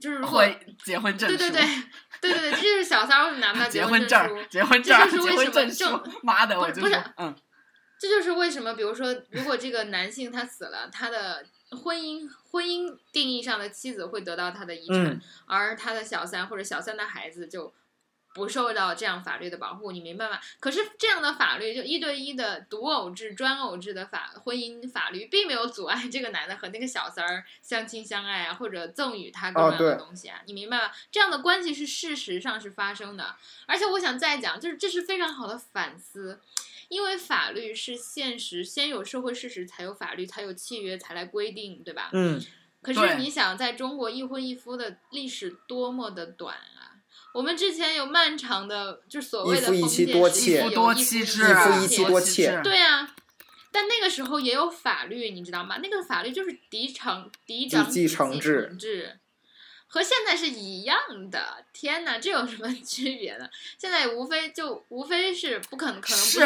[0.00, 1.66] 就是如果会结婚证书，对对对
[2.20, 4.44] 对对对，这就是小三儿为什么拿不到 结婚婚证书，。
[4.50, 7.34] 结婚证，这就是为什么结婚证，妈的，我不是不是，嗯，
[7.98, 17.72] 这就是为什么，比如说，如果这个男性他死了，他的婚姻婚姻定义上的妻子会得到他的遗产，嗯而他的小三或者小三的孩子就
[18.34, 20.38] 不受到这样法律的保护，你明白吗？
[20.60, 30.92] 可是这样的法律，就一对一的独偶制、专偶制的法婚姻法律，并没有阻碍这个男的和那个小三儿相亲相爱啊，或者赠予他各种各样的东西啊，你明白吗？
[31.10, 33.34] 这样的关系是事实上是发生的，
[33.66, 36.38] 而且我想再讲，就是这是非常好的反思。
[36.88, 42.10] 因为法律是现实，先有社会事实，才有法律，才有契约，才来规定，对吧？
[42.12, 42.40] 嗯，
[42.82, 46.94] 可是你想，在中国一婚一夫的历史多么的短啊！
[47.34, 53.14] 我们之前有漫长的，就所谓的封妻多妻建时期有一夫多妻制，一夫一妻妻多妾妻对啊，
[53.70, 55.78] 但那个时候也有法律，你知道吗？
[55.82, 59.20] 那个法律就是嫡长嫡长继子继承制承制，
[59.86, 60.98] 和现在是一样
[61.30, 61.64] 的。
[61.74, 63.46] 天哪，这有什么 区别呢？
[63.76, 66.40] 现在无非就无非是不可能，可能不是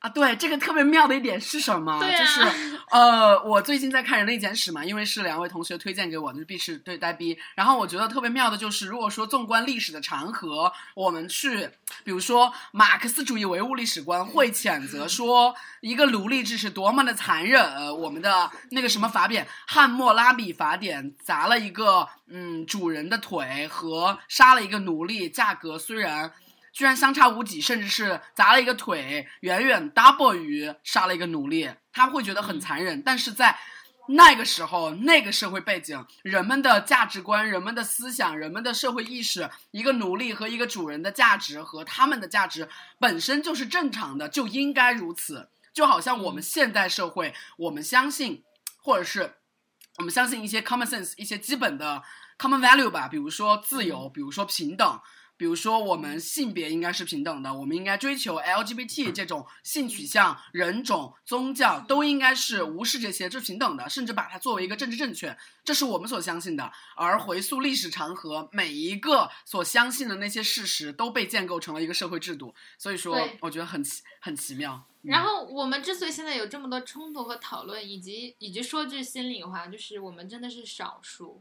[0.00, 1.98] 啊，对，这个特别妙的一点是什么？
[1.98, 7.36] 对啊就是 呃，我最近在看《人类简史》嘛，因为是两位同学推荐给我的，就是必是对呆逼。
[7.56, 11.68] 然后我觉得特别妙的就是，如果说纵观历史的长河，我们去，
[12.04, 17.60] 比如说马克思主义唯物历史观会谴责说一个奴隶制是多么的残忍。
[17.74, 26.32] 呃我们的那个什么法典《汉谟拉比法典》砸了一个嗯主人的腿和杀了一个奴隶，价格虽然。
[26.78, 33.02] 居然相差无几，甚至是砸了一个腿，远远 double 于杀了一个奴隶，他会觉得很残忍。
[33.02, 33.58] 但是在
[34.06, 42.68] 那个时候，那个社会背景，人们的价值观、人们的思想、人们的社会意识，一个奴隶和一个主人的价值和他们的价值
[43.00, 45.48] 本身就是正常的，就应该如此。
[45.72, 48.44] 就好像我们现代社会，我们相信，
[48.80, 49.34] 或者是
[49.96, 52.04] 我们相信一些 common sense，一些基本的
[52.38, 55.00] common value 吧，比如说自由，比如说平等。
[55.38, 66.70] 比如说，我们性别应该是平等的，我们应该追求 LGBT 这种性取向、人种、宗教都应该是无视这些，是平等的，甚至把它作为一个政治正确，这是我们所相信的。
[66.96, 74.74] 而回溯历史长河，每一个所相信的那些事实都被建构成了一个社会制度，所以说，我觉得很奇很奇妙。
[74.74, 81.40] 嗯然后我们之所以现在有这么多冲突和讨论，以及以及说句心里话，就是我们真的是少数。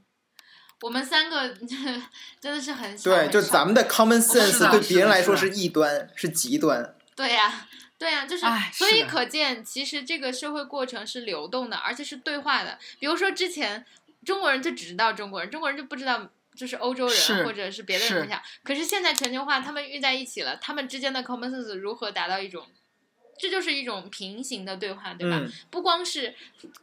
[0.82, 2.98] 我们三个真的 是很。
[3.00, 6.94] 对，就咱们的 common sense 对别人来说是异端，是极端。
[7.16, 12.78] 对呀、对呀、就是哎，所以可见，其实这个社会过程是流动的，而且是对话的。
[13.00, 13.84] 比如说之前
[14.24, 18.40] 中国人就只知道中国人，中国人就不知道就是欧洲人或者是别的人是怎么想。
[18.64, 22.68] 可是现在全球化，他们遇在一起了，他们之间的 common sense 如何达到一种，
[23.40, 25.38] 这就是一种平行的对话，对吧？
[25.40, 26.34] 嗯，不光是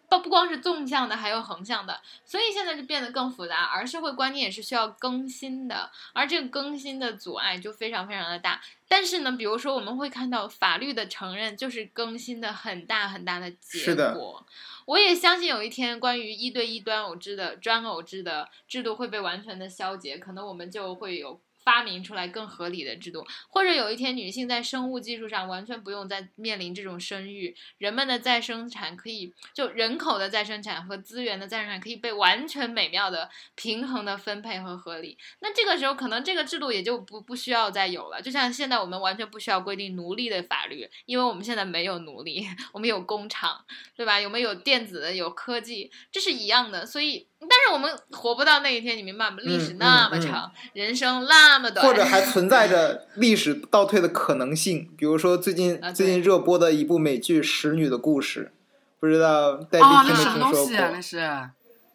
[0.08, 8.60] 不不光是纵向的，还有横向的，所以现在就变得更复杂，而社会观念也是需要更新的，而这个更新的阻碍就非常非常的大。
[8.86, 14.46] 但是呢，比如说我们会看到法律的承认就是更新的很大很大的结果。
[14.84, 35.16] 我也相信有一天，关于一对一端偶制的专偶制的制度会被完全的消解，可能我们就会有发明出来更合理的制度，或者有一天女性在生物技术上完全不用再面临这种生育，人们的再生产可以就人口的再生产和资源的再生产可以被完全美妙的平衡的分配和合理。
[35.40, 38.20] 那这个时候可能这个制度也就不不需要再有了。
[38.20, 43.64] 就像现在我们完全不需要规定奴隶的法律，因为我们现在没有奴隶， 我们有工厂，
[43.96, 44.18] 对吧？
[44.20, 46.85] 我们有电子有科技，这是一样的。
[46.85, 47.27] 所以，
[47.66, 49.37] 是我们活不到那一天，你明白吗？
[49.42, 54.90] 历史嗯那么嗯长，人生那么短，或者还存在着历史倒退的可能性。
[54.96, 58.53] 比如说最近啊最近热播的一部美剧《使女的故事》，
[59.00, 60.66] 不知道戴啊，比听没那什么东听说过？
[60.66, 60.90] 西啊？
[60.92, 61.50] 那是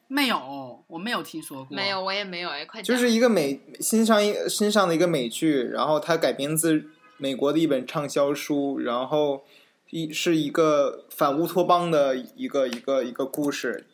[0.07, 1.75] 没有，我没有听说过。
[1.75, 6.83] 没有，我也没有哎，快就是一个美新上一新上的一个美剧，然后它改编自
[7.17, 9.43] 美国的一本畅销书，然后
[9.91, 13.85] 一是一个反乌托邦的一个一个一个故事，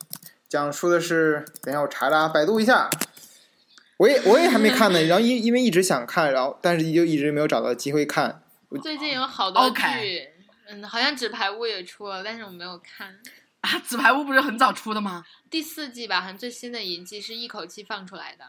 [0.56, 2.90] 讲述的是，等一下我查查，百度一下。
[3.98, 8.42] 我也我也还没看呢，然后因因为一直想看，然后但是就一直没有找到机会看。
[8.82, 10.30] 最近有好多剧，
[10.70, 13.20] 嗯，好像纸牌屋也出了，但是我没有看。
[13.60, 18.46] 啊，纸牌屋不是很早出的吗第四季吧，好像最新的一季是一口气放出来的。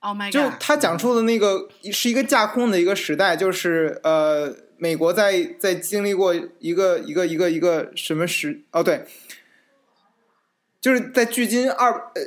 [0.00, 0.52] ？Oh my 就 god！
[0.52, 9.06] 就他讲述的那个是一个架空的一个时代，就是呃，美国在在经历过一个一个一个一个什么时哦对，
[10.82, 12.22] 就是在距今二呃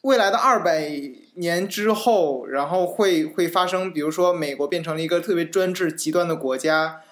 [0.00, 0.88] 未来的二百
[1.34, 7.02] 年之后，然后会会发生，比如说美国变成了一个特别专制极端的国家，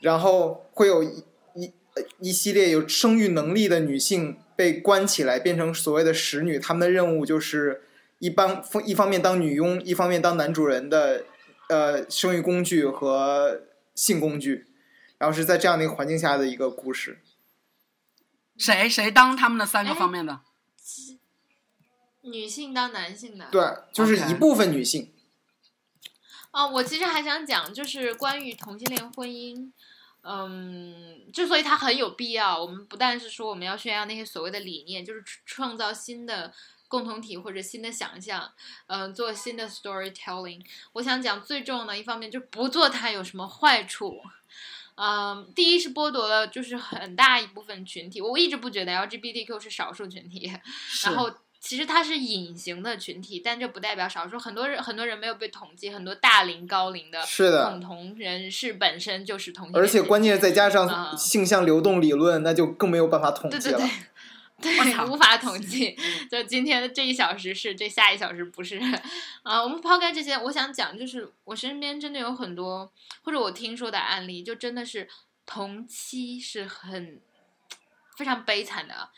[0.00, 1.22] 然后会有一
[1.54, 1.72] 一
[2.18, 7.82] 一系列有生育能力的女性被关起来，变成所谓的使女，她们的任务就是。
[8.22, 11.24] 一帮一方面当女佣，一方面当男主人的
[11.68, 13.62] 呃生育工具和
[13.96, 14.64] 性工具，
[15.18, 17.18] 然后是在这样的一个环境下的一个故事。
[18.62, 20.40] 谁谁当他们的三个哎方面的？
[22.20, 23.60] 女性当男性的，对，
[23.92, 25.12] 就是一部分女性。
[26.52, 29.72] 哦，我其实还想讲，就是关于同性恋婚姻，
[30.22, 36.54] 嗯，之所以它很有必要，我们不但是说我们要宣扬那些所谓的理念，就是创造新的
[36.86, 38.52] 共同体或者新的想象，
[38.86, 40.64] 嗯、做新的 storytelling。
[40.92, 44.20] 我想讲最重要的一方面就是不做它有什么坏处。
[45.04, 50.52] 嗯，第一是剥夺了就是很大一部分群体，我一直不觉得 LGBTQ 是少数群体，
[51.04, 54.38] 然后其实它是隐形的群体，但这不代表少数。
[54.38, 63.62] 很多人很多人没有被统计，很多大龄高龄的是的共同人士本身就是同性而且关键是再加啊上性向流动理论，那就更没有办法统计了。
[63.62, 63.90] 对对对。
[64.62, 65.96] 对，无法统计。
[66.30, 68.78] 就今天的这一小时是，这下一小时不是。
[69.42, 75.08] 啊，我们抛开这些，我想讲，就是我身边真的有很多，或者我听说的案例，就真的是
[75.44, 77.20] 同期是很
[78.16, 79.10] 非常悲惨的。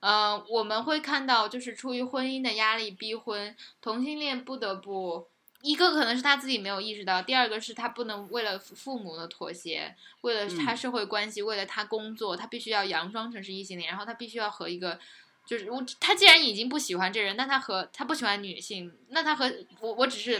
[0.00, 5.28] 呃，我们会看到，就是出于婚姻的压力逼婚，同性恋不得不，
[5.62, 14.98] 一个可能是他自己没有意识到，第二个是他不能为了父父母的妥协，为了他嗯社会关系，为了他工作，他必须要佯装成是异性恋，然后他必须要和一个。
[15.46, 20.38] 就是我，他既然已经不喜欢这人，那他和他不喜欢女性，那他和我，我只是，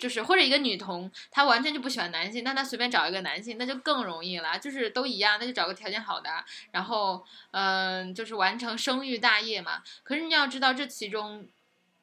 [0.00, 6.30] 就是或者一个女同，他完全就不喜欢男性，那他随便找一个男性，那就更容易了，就是都一样，那就找个条件好的，
[6.70, 9.82] 然后嗯、就是完成生育大业嘛。
[10.04, 11.44] 可是你要知道，这其中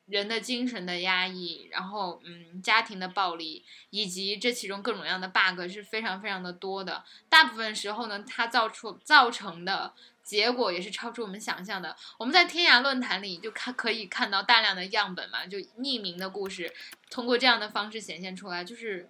[0.07, 7.03] 人的精神的压抑，然后嗯，家庭的暴力，以及这其中各种各样的 bug 是非常非常的多的。
[7.27, 11.95] 大部分时候呢，它造出造成的结果也是超出我们想象的。
[12.19, 16.71] 我们在天涯论坛里就看可以看到大量的样本嘛，就匿名的故事，
[17.09, 19.09] 通过这样的方式显现出来，就是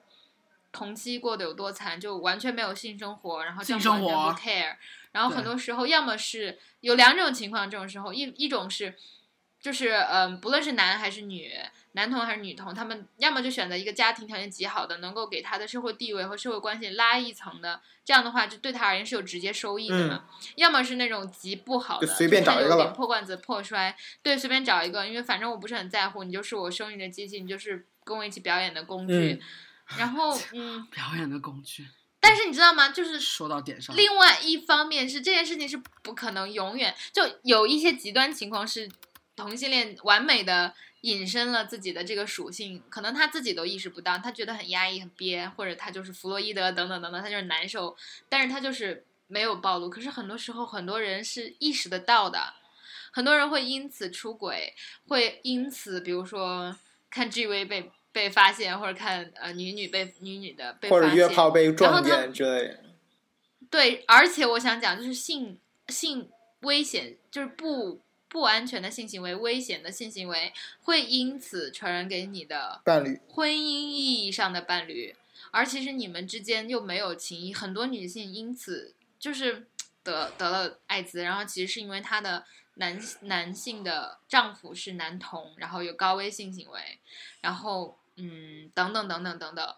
[0.71, 4.77] 同期过得有多惨，就完全没有性生活，然后性生活不 care，
[5.12, 8.95] 然后很多时候要么是有两种情况，这种时候一一种是。
[9.65, 11.51] 就是嗯，不论是男还是女，
[11.93, 20.25] 男同还是女同，他们要么就选择一个家庭条件极好的，能够给他的社会地位和社会关系拉一层的，这样的话就对他而言是有直接收益的嘛。
[20.56, 29.41] 要么是那种极不好的，就随便是他有点找一个了破罐子破摔，对，随便找一个，因为反正我不是很在乎，你就是我生育的机器，你就是跟我一起表演的工具。
[29.97, 31.88] 然后 嗯， 表演的工具，
[32.19, 32.89] 但是你知道吗？
[32.89, 33.97] 就是说到点上。
[33.97, 38.88] 另外一方面是这件事情是不可能永远就有一些极端情况是
[39.36, 47.95] 同性恋完美的隐身了自己的这个属性，可能他自己都意识不到，他觉得很压抑、很憋，或者他就是弗洛伊德等等等等，他就是难受，
[48.30, 49.89] 但是他就是没有暴露。
[49.89, 52.54] 可是很多时候，很多人是意识得到的，
[53.12, 54.74] 很多人会因此出轨，
[55.08, 56.76] 会因此比如说
[57.10, 57.91] 看 GV 被。
[58.15, 62.80] 被发现，或者看呃女女被女女的被或者约炮被撞见之类的。
[63.69, 66.30] 对，而且我想讲，就是性性
[66.62, 67.99] 危险，就是不
[68.36, 70.51] 不安全的性行为、危险的性行为，
[70.83, 75.15] 会因此传染给你的伴侣，婚姻意义上的伴侣，
[75.51, 77.53] 而其实你们之间又没有情谊。
[77.53, 79.65] 很多女性因此就是
[80.03, 86.99] 得得了艾滋，然后其实是因为她的男男性的丈夫是男同，然后有高危性行为，
[87.39, 89.75] 然后嗯等等等等等等。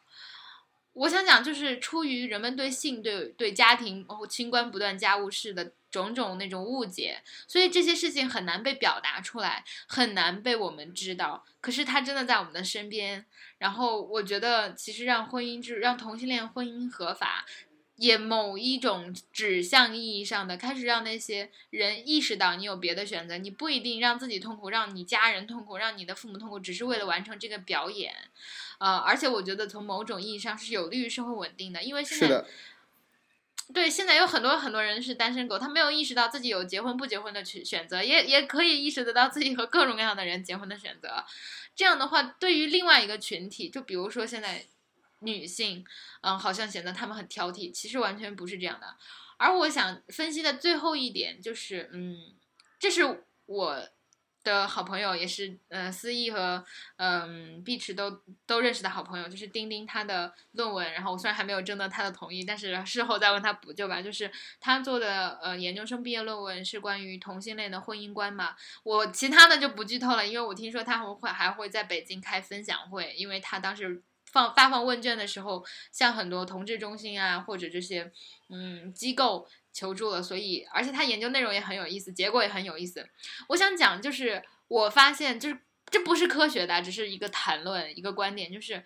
[0.93, 11.45] 我想讲，就是出于人们对性、对对家庭、哦清官不断家务事的种种那种误解，所以这些事情很难被表达出来，很难被我们知道。
[11.61, 13.25] 可是它真的在我们的身边。
[13.57, 17.43] 然后我觉得，其实让婚姻制、让同性恋婚姻合法，
[17.95, 28.13] 也某一种指向意义上的开始让那些人意识到，你有别的选择，你不一定让自己痛苦，让你家人痛苦，让你的父母痛苦，只是为了完成这个表演。
[28.77, 32.45] 呃，而且我觉得从某种意义上是有利于社会稳定的，因为现在。
[33.73, 41.23] 对，现在有很多很多人是单身狗，他没有意识到自己有结婚不结婚的去选择，也也可以意识得到自己和各种各样的人结婚的选择。
[41.75, 44.65] 这样的话，对于另外一个群体，就比如说现在
[45.19, 45.85] 女性，
[46.21, 48.95] 嗯，好像显得他们很挑剔，其实完全不是这样的。
[49.37, 52.35] 而我想分析的最后一点就是，嗯，
[52.79, 53.89] 这是我。
[54.47, 56.63] 的好朋友也是，呃，思义和
[56.95, 58.09] 嗯碧池都
[58.45, 64.01] 都认识的好朋友，就是丁丁他的论文，然后我虽然还没有征得他的同意，但是事后再问他补救吧。
[64.01, 64.31] 就是
[64.61, 78.11] 他做的呃研究生毕业论文是关于同性恋的婚姻观嘛，我其他的就不剧透了，因为我听说他会还会在北京开分享会，因为他当时放发放问卷的时候，像很多同志中心啊或者这些
[78.49, 79.47] 嗯机构。
[79.77, 83.07] 求助了，所以而且他研究内容也很有意思，结果也很有意思。
[83.49, 85.59] 我想讲就是，我发现就是
[85.91, 88.83] 这不是科学的，只是一个谈论，一个观点，就是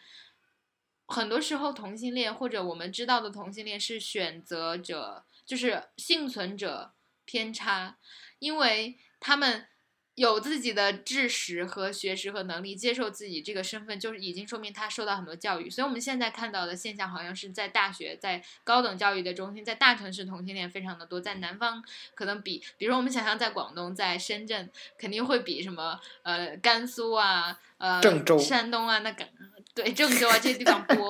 [1.05, 7.97] 很多时候同性恋或者我们知道的同性恋是选择者，就是幸存者偏差，
[8.39, 9.67] 因为他们。
[10.15, 15.69] 有自己的知识和学识和能力，接受自己这个身份，就是已经说明他受到很多教育。
[15.69, 21.19] 所以，我们现在看到的现象，好像是在大学、在高等教育的中心，在大城市同性恋非常的多。
[21.21, 21.81] 在南方，
[22.13, 29.25] 可能比，比如我们想象在广东、在深圳，肯定会比什么呃甘肃啊、呃郑州、山东啊，那个
[29.73, 31.09] 对郑州啊这些地方多。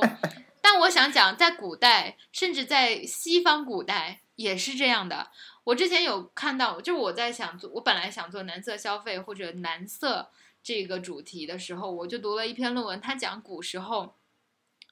[0.62, 5.32] 但我想讲，在古代，甚至在西方古代也是这样的。
[5.64, 10.30] 我之前有看到，就我在想做，我本来想做男色消费或者男色
[10.64, 14.16] 这个主题的时候，我就读了一篇论文，他讲古时候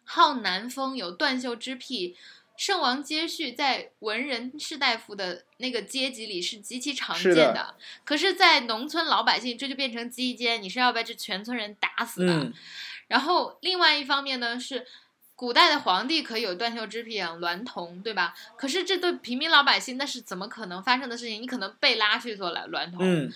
[0.03, 2.15] 好男风有断袖之癖，
[2.55, 12.51] 圣王接续在文人士大夫的那个阶级里是极其常见的，可是，在农村老百姓这就变成鸡奸，你是要被这全村人打死的。
[13.07, 14.85] 然后另外一方面呢是。
[15.39, 18.33] 古代的皇帝可以有断袖之癖啊，娈童，对吧？
[18.57, 21.41] 可是这对平民老百姓，那是怎么可能发生的事情？
[21.41, 23.31] 你可能被拉去做娈娈童。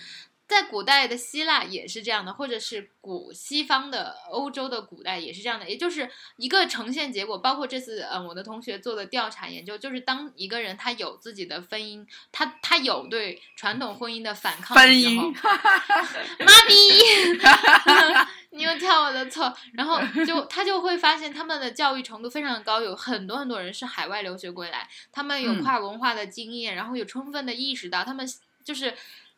[0.46, 7.38] 在古代的希腊也是这样的，或者是古西方的欧洲的古代也是这样的，也就是一个呈现结果。
[7.38, 15.32] 包括这次，嗯，我的同学做的调查研究，就是当一个人他有自己的婚姻，他他有对传统婚姻的反抗的时候，
[16.46, 28.28] 妈咪， 你又跳我的错，然后就他就会发现他们的教育程度非常的高，有很多很多人是海外留学归来，他们有跨文化的经验，然后有充分的意识到他们
[28.64, 28.94] 就是。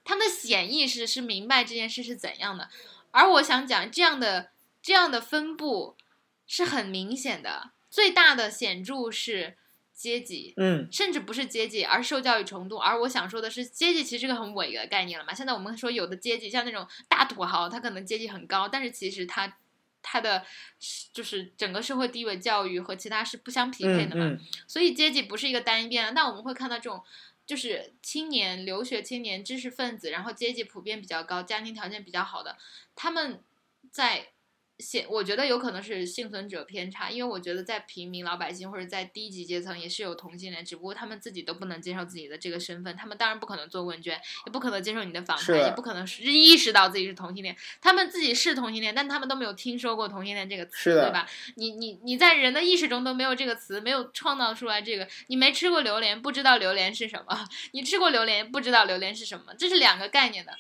[0.06, 2.70] 他们的潜意识是明白这件事是怎样的，
[3.10, 4.52] 而我想讲这样的
[4.82, 5.96] 这样的分布
[6.46, 9.58] 是很明显的，最大的显著是
[9.94, 12.78] 阶级，嗯，甚至不是阶级，而受教育程度。
[12.78, 15.34] 而我想说的是，阶级其实是个很伪的概念了嘛。
[15.34, 19.58] 现在我们说有的阶级，像那种大土豪，他可能阶级很高，但是其实他
[20.04, 20.46] 他的
[21.12, 24.38] 就是整个社会地位、教育和其他是不相匹配的嘛。
[24.68, 26.14] 所以阶级不是一个单一变量。
[26.14, 27.04] 那我们会看到这种。
[27.46, 32.58] 就是青年留学青年知识分子，然后阶级普遍比较高，家庭条件比较好的，
[32.96, 33.44] 他们
[33.92, 34.30] 在。
[34.80, 47.56] 现我觉得有可能是幸存者偏差，因为我觉得在平民老百姓或者在低级阶层也是有同性恋，只不过他们自己都不能接受自己的这个身份，他们当然不可能做问卷，也不可能接受你的访谈，也不可能是意识到自己是同性恋。
[47.80, 51.26] 他们自己是同性恋，但他们都没有听说过同性恋这个词，对吧？
[51.56, 57.34] 你你你在人的意识中都没有这个词，没有创造出来这个，你没吃过榴莲，不知道榴莲是什么；
[57.72, 60.52] 你吃过榴莲，不知道榴莲是什么，这是两个概念的。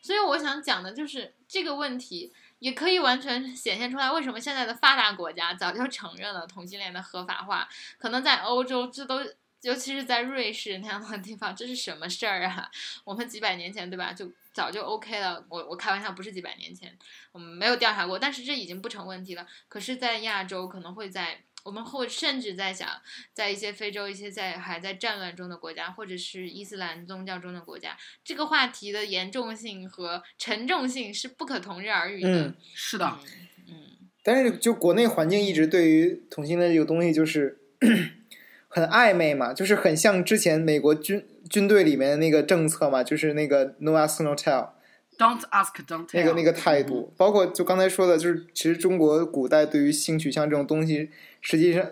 [0.00, 2.32] 所以我想讲的就是这个问题。
[2.64, 7.68] 也可以完全显现出来，为什么现在的发达国家早就承认了同性恋的合法化？
[7.98, 9.20] 可能在欧洲，这都
[9.60, 12.70] 尤其是在瑞士那样的地方，这是什么事儿啊？
[13.04, 14.14] 我们几百年前，对吧？
[14.14, 15.44] 就早就 OK 了。
[15.50, 16.96] 我我开玩笑，不是几百年前，
[17.32, 19.46] 我们没有调查过，但是这已经不成问题了。
[19.68, 21.42] 可是，在亚洲，可能会在。
[21.64, 22.88] 我们会甚至在想，
[23.32, 32.28] 在一些非洲、一些在还在战乱中的国家，或者是伊斯兰宗教中的国家，这个话题的严重性和沉重性是不可同日而语的。
[32.28, 33.18] 嗯，是的，
[33.66, 34.08] 嗯。
[34.22, 37.58] 但是，就国内环境一直对于同性恋这个东西就是
[38.68, 44.73] 很暧昧嘛，就是很像之前美国军军队里面的那个政策嘛，就是那个 No ask no tell。
[45.16, 46.18] Don't ask, don't tell。
[46.18, 51.10] 那个那个态度，包括就刚才说的，就是其实中国古代对于性取向这种东西，
[51.40, 51.88] 实际上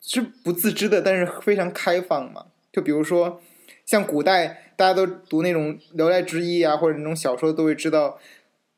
[0.00, 2.46] 是不自知的，但是非常开放嘛。
[2.72, 3.40] 就比如说，
[3.86, 8.18] 像古代大家都读那种《聊斋志异》啊，或者那种小说，都会知道，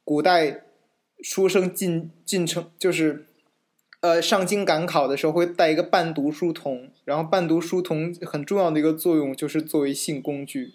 [0.04, 0.64] 古代
[1.22, 3.24] 书生进进城就是，
[4.00, 10.74] 呃，上京赶考的时候会带一个伴读书童，然后伴读书童很重要的一个作用就是作为性工具。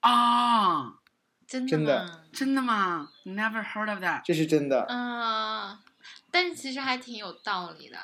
[0.00, 0.98] 啊，
[1.46, 2.20] 真的真的吗？
[2.32, 4.22] 真的吗？Never heard of that。
[4.24, 4.86] 这是真的。
[4.88, 5.78] 嗯，
[6.30, 7.98] 但是其实还挺有道理的。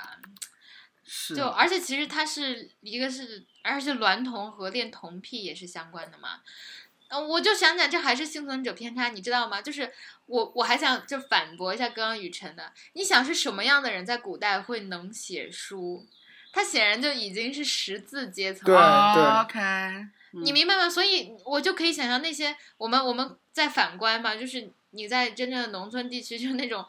[1.04, 6.40] 是，就而且其实它是一个是，而且娈童和恋童癖也是相关的嘛。
[7.08, 9.60] 呃，我就想讲，这还是幸存者偏差，你知道吗？
[9.60, 9.92] 就是
[10.26, 16.06] 我我还想就反驳一下刚刚雨辰的，你想是什么样的人在古代会能写书？
[16.54, 19.14] 他显然就已经是识字阶层对了。
[19.14, 19.58] 对哦 OK，
[20.32, 20.88] 你明白吗？
[20.88, 26.84] 所以我就可以想象那些我们我们在反观嘛，就是你在真正的农村地区，就是那种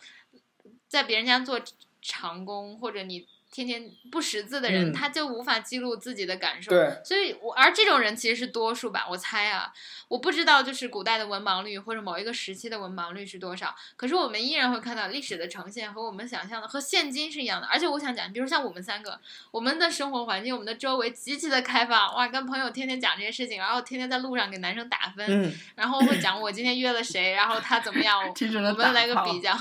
[0.88, 1.62] 在别人家做
[2.02, 6.72] 长工或者你天天不识字的人，嗯他就无法记录自己的感受。
[6.72, 9.72] 对，所以我而这种人其实是多数吧，我猜啊，
[10.08, 17.68] 我不知道就是古代的文盲率或者某一个时期的文盲率是多少，可是我们依然会看到历史的呈现和我们想象的和现今是一样的。
[17.68, 19.20] 而且我想讲，比如像我们三个，
[19.52, 29.56] 我们的生活环境，我们的周围极其的开放，哇，跟朋友天天讲这些事情，然后天天在路上给男生打分，嗯，然后会讲我今天约了谁，然后他怎么样，我们来个比较，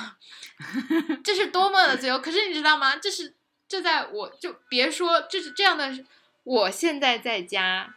[1.23, 2.19] 这是多么的自由。
[2.21, 2.97] 可是你知道吗？
[2.97, 3.35] 这是
[3.73, 6.05] 这在我就别说这是这样的，
[6.45, 7.95] 我现在在家，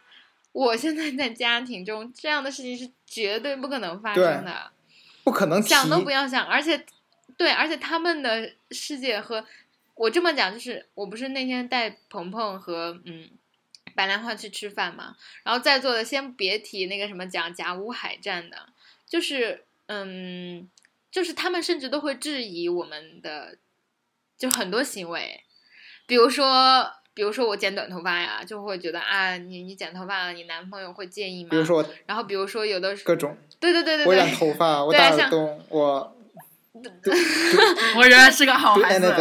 [0.52, 4.72] 我现在在家庭中，这样的事情是绝对不可能发生的，
[5.22, 5.68] 不可能提。
[5.68, 6.46] 想都不要想。
[6.46, 6.86] 而且，
[7.36, 9.44] 对，而且他们的世界和
[9.96, 13.28] 我这么讲，就是我不是那天带鹏鹏和嗯。
[13.94, 18.68] 白兰花去吃饭嘛，然后在座的先别提那个什么讲甲午海战的，
[19.06, 20.68] 就是嗯，
[21.10, 23.56] 就是他们甚至都会质疑我们的，
[24.36, 25.44] 就很多行为，
[26.06, 31.50] 比如说，比如说我剪短头发呀，就会觉得啊，你你剪头发，你男朋友会介意吗？
[31.50, 36.16] 比如说然后比如说有的时各种，对对对对我染，头发，我打耳洞，我
[37.96, 39.12] 我原来是个好孩子。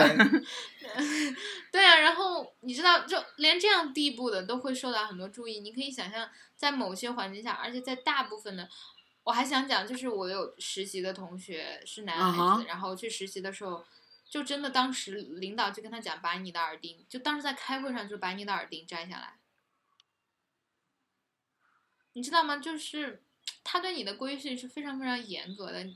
[1.72, 5.60] 对啊，然后你知道，就连这样地步的都会受到很多注意。
[5.60, 6.26] 你可以想象，
[6.56, 8.66] 在某些环境下，而且在大部分的，
[9.26, 13.84] 我还想讲，就是我有实习的同学是男孩子然后去实习的时候，
[14.36, 19.36] 就真的当时领导就跟他讲，把你的耳钉，就当时在开会上就把你的耳钉摘下来。
[22.12, 22.58] 你知道吗？
[22.58, 23.24] 就是
[23.64, 25.88] 他对你的规训是非常非常严格的。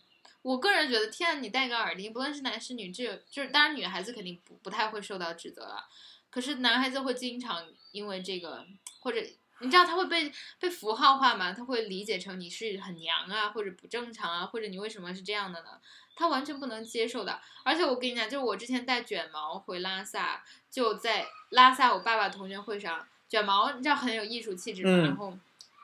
[0.41, 5.89] 我个人觉得，天啊，你戴个耳钉，不论是男是女，这就是当然女孩子肯定不不太会受到指责了，
[6.29, 8.65] 可是男孩子会经常因为这个
[9.01, 9.19] 或者
[9.59, 11.51] 你知道他会被被符号化嘛？
[11.51, 15.81] 他会理解成你是很娘啊，或者不正常啊，或者你为什么是这样的呢？
[16.20, 17.39] 他完全不能接受的。
[17.63, 25.34] 而且我跟你讲，就是我之前带卷毛回拉萨，就在拉萨我爸爸同学会上，卷毛你知道很有艺术气质嘛，嗯然后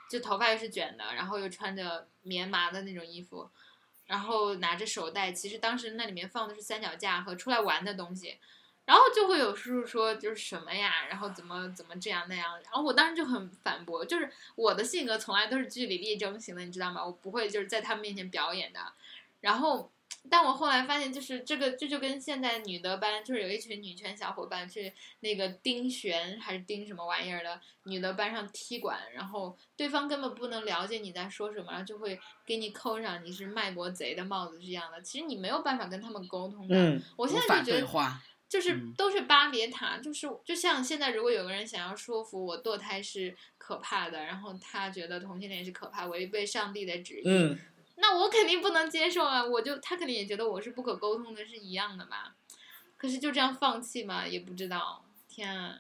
[0.10, 3.50] 就头发又是卷的，然后又穿着棉麻的那种衣服，
[4.08, 8.38] 然后拿着手袋，其实当时那里面放的是三脚架和出来玩的东西。
[8.86, 17.04] 然后就会有叔叔说就是什么呀，然后怎么怎么这样那样，然后我当时就很反驳，就是我的性格从来都是据理力争型的，你知道吗？
[17.04, 18.80] 我不会就是在他们面前表演的。
[19.42, 19.92] 然后，
[20.30, 35.02] 但我后来发现，就是这个这就跟现在女德班，就是有一群女权小伙伴去那个丁璇还是丁什么玩意儿的女德班上踢馆，然后对方根本不能了解你在说什么，然后就会给你扣上你是卖国贼的帽子是这样的。
[35.02, 36.76] 其实你没有办法跟他们沟通的。
[36.76, 37.88] 嗯，我现在就觉得。
[38.48, 47.60] 就是嗯都是巴别塔，就是就像现在，如果有个人想要说服我堕胎是可怕的，然后他觉得同性恋是可怕，违背上帝的旨意，嗯，
[47.96, 49.44] 那我肯定不能接受啊！
[49.44, 52.36] 我就他肯定也觉得我是不可沟通的，是一样的吧？
[52.98, 55.04] 可是就这样放弃嘛，也不知道。
[55.28, 55.78] 天啊！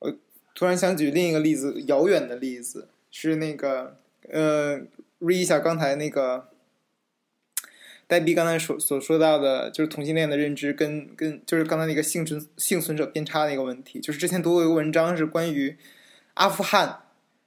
[0.00, 0.14] 我
[0.54, 3.98] 突然想举另一个例子，遥远的例子是那个
[4.30, 4.78] 呃
[5.20, 6.48] ，re 一下刚才那个
[8.06, 14.00] 黛比刚才所所说到的，就是同性恋的认知跟跟就是刚才那个幸存幸存者偏差的一个问题。
[14.00, 15.78] 就是之前读过一个文章，是关于
[16.34, 17.02] 阿富汗，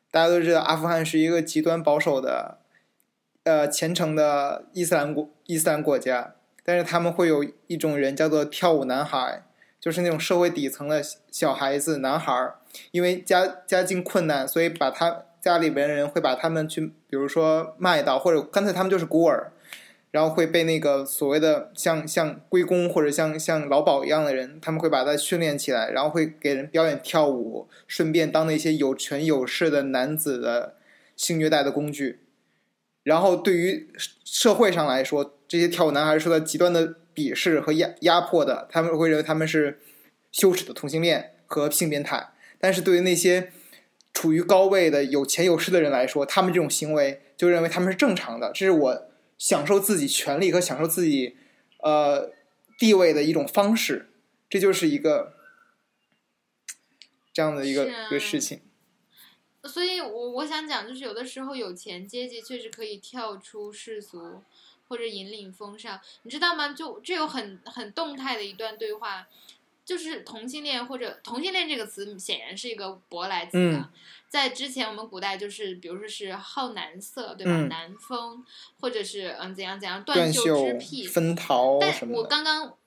[0.09, 2.59] 大家都知道阿富汗是一个极端保守的
[3.43, 9.43] 呃虔诚的伊斯兰国伊斯兰国家，但是他们会有一种人叫做跳舞男孩，
[9.79, 12.53] 就是那种社会底层的小孩子男孩。
[12.91, 19.51] 因为家家境困难，所以把他家里边人会把他们去，比如说卖到，或者干脆他们就是孤儿，
[20.11, 30.75] 然后会被那个所谓的像像龟公或者像像老鸨一样的人，他们会把他训练起来，然后会给人表演跳舞，顺便当那些有权有势的男子的
[31.17, 32.20] 性虐待的工具。
[33.03, 33.89] 然后对于
[34.23, 39.79] 社会上来说，这些跳舞男孩受到极端的鄙视和压压迫的，他们会认为他们是
[40.31, 42.31] 羞耻的同性恋和性变态。
[42.59, 43.51] 但是对于那些
[44.13, 51.35] 处于高位的有钱有势的人来说，他们这种行为就认为他们是正常的，这是我享受自己权利和享受自己
[51.79, 52.31] 呃
[52.77, 54.09] 地位的一种方式，
[54.47, 55.33] 这就是一个
[57.33, 58.61] 这样的一个、啊一个事情。
[59.63, 64.41] 所以我我想讲，就是有的时候有钱阶级确实可以跳出世俗，
[64.87, 66.69] 或者引领风尚，你知道吗？
[66.73, 69.27] 就这有很很动态的一段对话，
[69.85, 73.83] 就是同性恋或者同性恋这个词显然是一个舶来词
[74.27, 77.51] 在之前我们古代就是比如说是好男色，对吧？
[77.51, 78.45] 嗯男风，
[78.79, 82.77] 或者是嗯怎样怎样断袖袖之癖，分桃但我什么的，刚刚，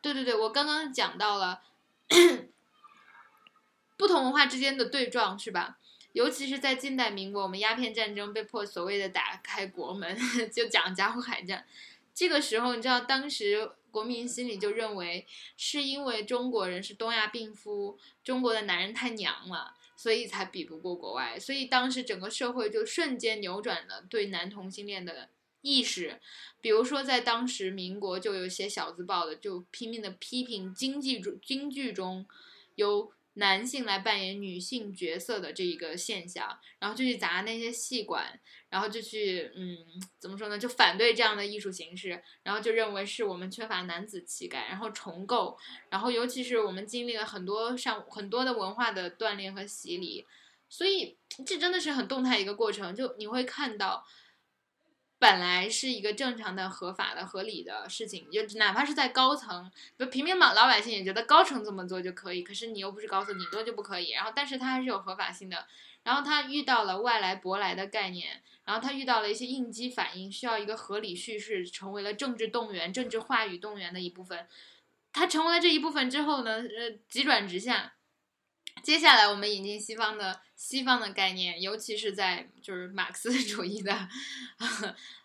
[0.00, 1.60] 对对对，我刚刚讲到了
[3.98, 5.78] 不同文化之间的对撞，是吧？
[6.16, 10.16] 尤其是在近代民国，我们鸦片战争被迫所谓的打开国门，
[10.50, 11.66] 就讲甲午海战。
[12.14, 15.26] 这个时候，你知道，当时国民心里就认为，
[15.58, 21.38] 是因为中国人是东亚病夫，中国的男人太娘了，所以才比不过国外。
[21.38, 25.28] 所以当时整个社会就瞬间扭转了对男同性恋的
[25.60, 26.18] 意识。
[26.62, 32.26] 比如说，在当时民国就有写小字报的，就拼命的批评京剧中京剧中
[32.76, 39.78] 有男性来扮演女性角色的这一个现象，然后就去砸那些戏馆，然后就去嗯
[40.18, 45.56] 怎么说呢，就反对这样的艺术形式，然后就认为是我们缺乏男子气概，然后重构，
[45.88, 50.26] 然后尤其是我们经历了很多上很多的文化的锻炼和洗礼，
[50.68, 51.16] 所以
[51.46, 54.04] 这真的是很动态一个过程，就你会看到。
[55.18, 64.10] 本来是一个正常的、合法的、合理的事情，就哪怕是在高层，就平民老老百姓也觉得高层这么做就可以，可是你又不是高层，你做就不可以。
[64.10, 65.66] 然后，但是它还是有合法性的。
[66.02, 74.46] 然后他遇到了外来舶来的概念，然后他遇到了一些应激反应，需要一个合理叙事，成为了政治动员、政治话语动员的一部分。
[75.12, 77.94] 他成为了这一部分之后呢，呃，急转直下。
[78.82, 84.08] 接下来我们引进西方的西方的概念，尤其是在就是马克思主义的，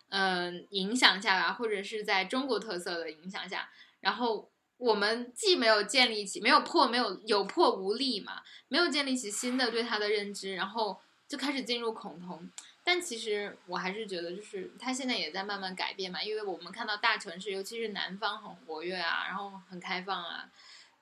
[0.08, 12.50] 嗯、 影响下吧，或者是在中国特色的影响下，然后我们既没有建立起，没有破，没有有破无立嘛，没有建立起新的对它的认知，然后就开始进入恐同。
[12.84, 20.50] 但其实我还是觉得，就是它现在也在慢慢改变嘛，因为我们看到大城市，尤其是南方很活跃啊，然后很开放啊，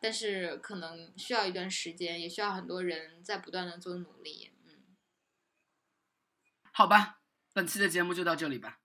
[0.01, 4.51] 但是可能需要一段时间，也需要很多人在不断的做努力。
[4.67, 4.97] 嗯，
[6.73, 7.19] 好吧，
[7.53, 8.79] 本期的节目就到这里吧。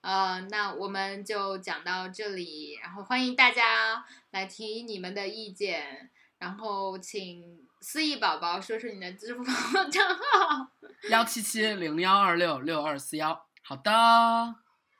[0.00, 10.72] 呃，那我们就讲到这里，然后欢迎大家来提你们的意见，然后请思义宝宝说出你的支付宝账号。
[11.10, 13.92] 幺七七零幺二六六二四幺，好的，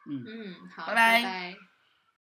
[0.06, 0.24] 嗯。
[0.26, 1.56] 嗯，好，拜拜拜拜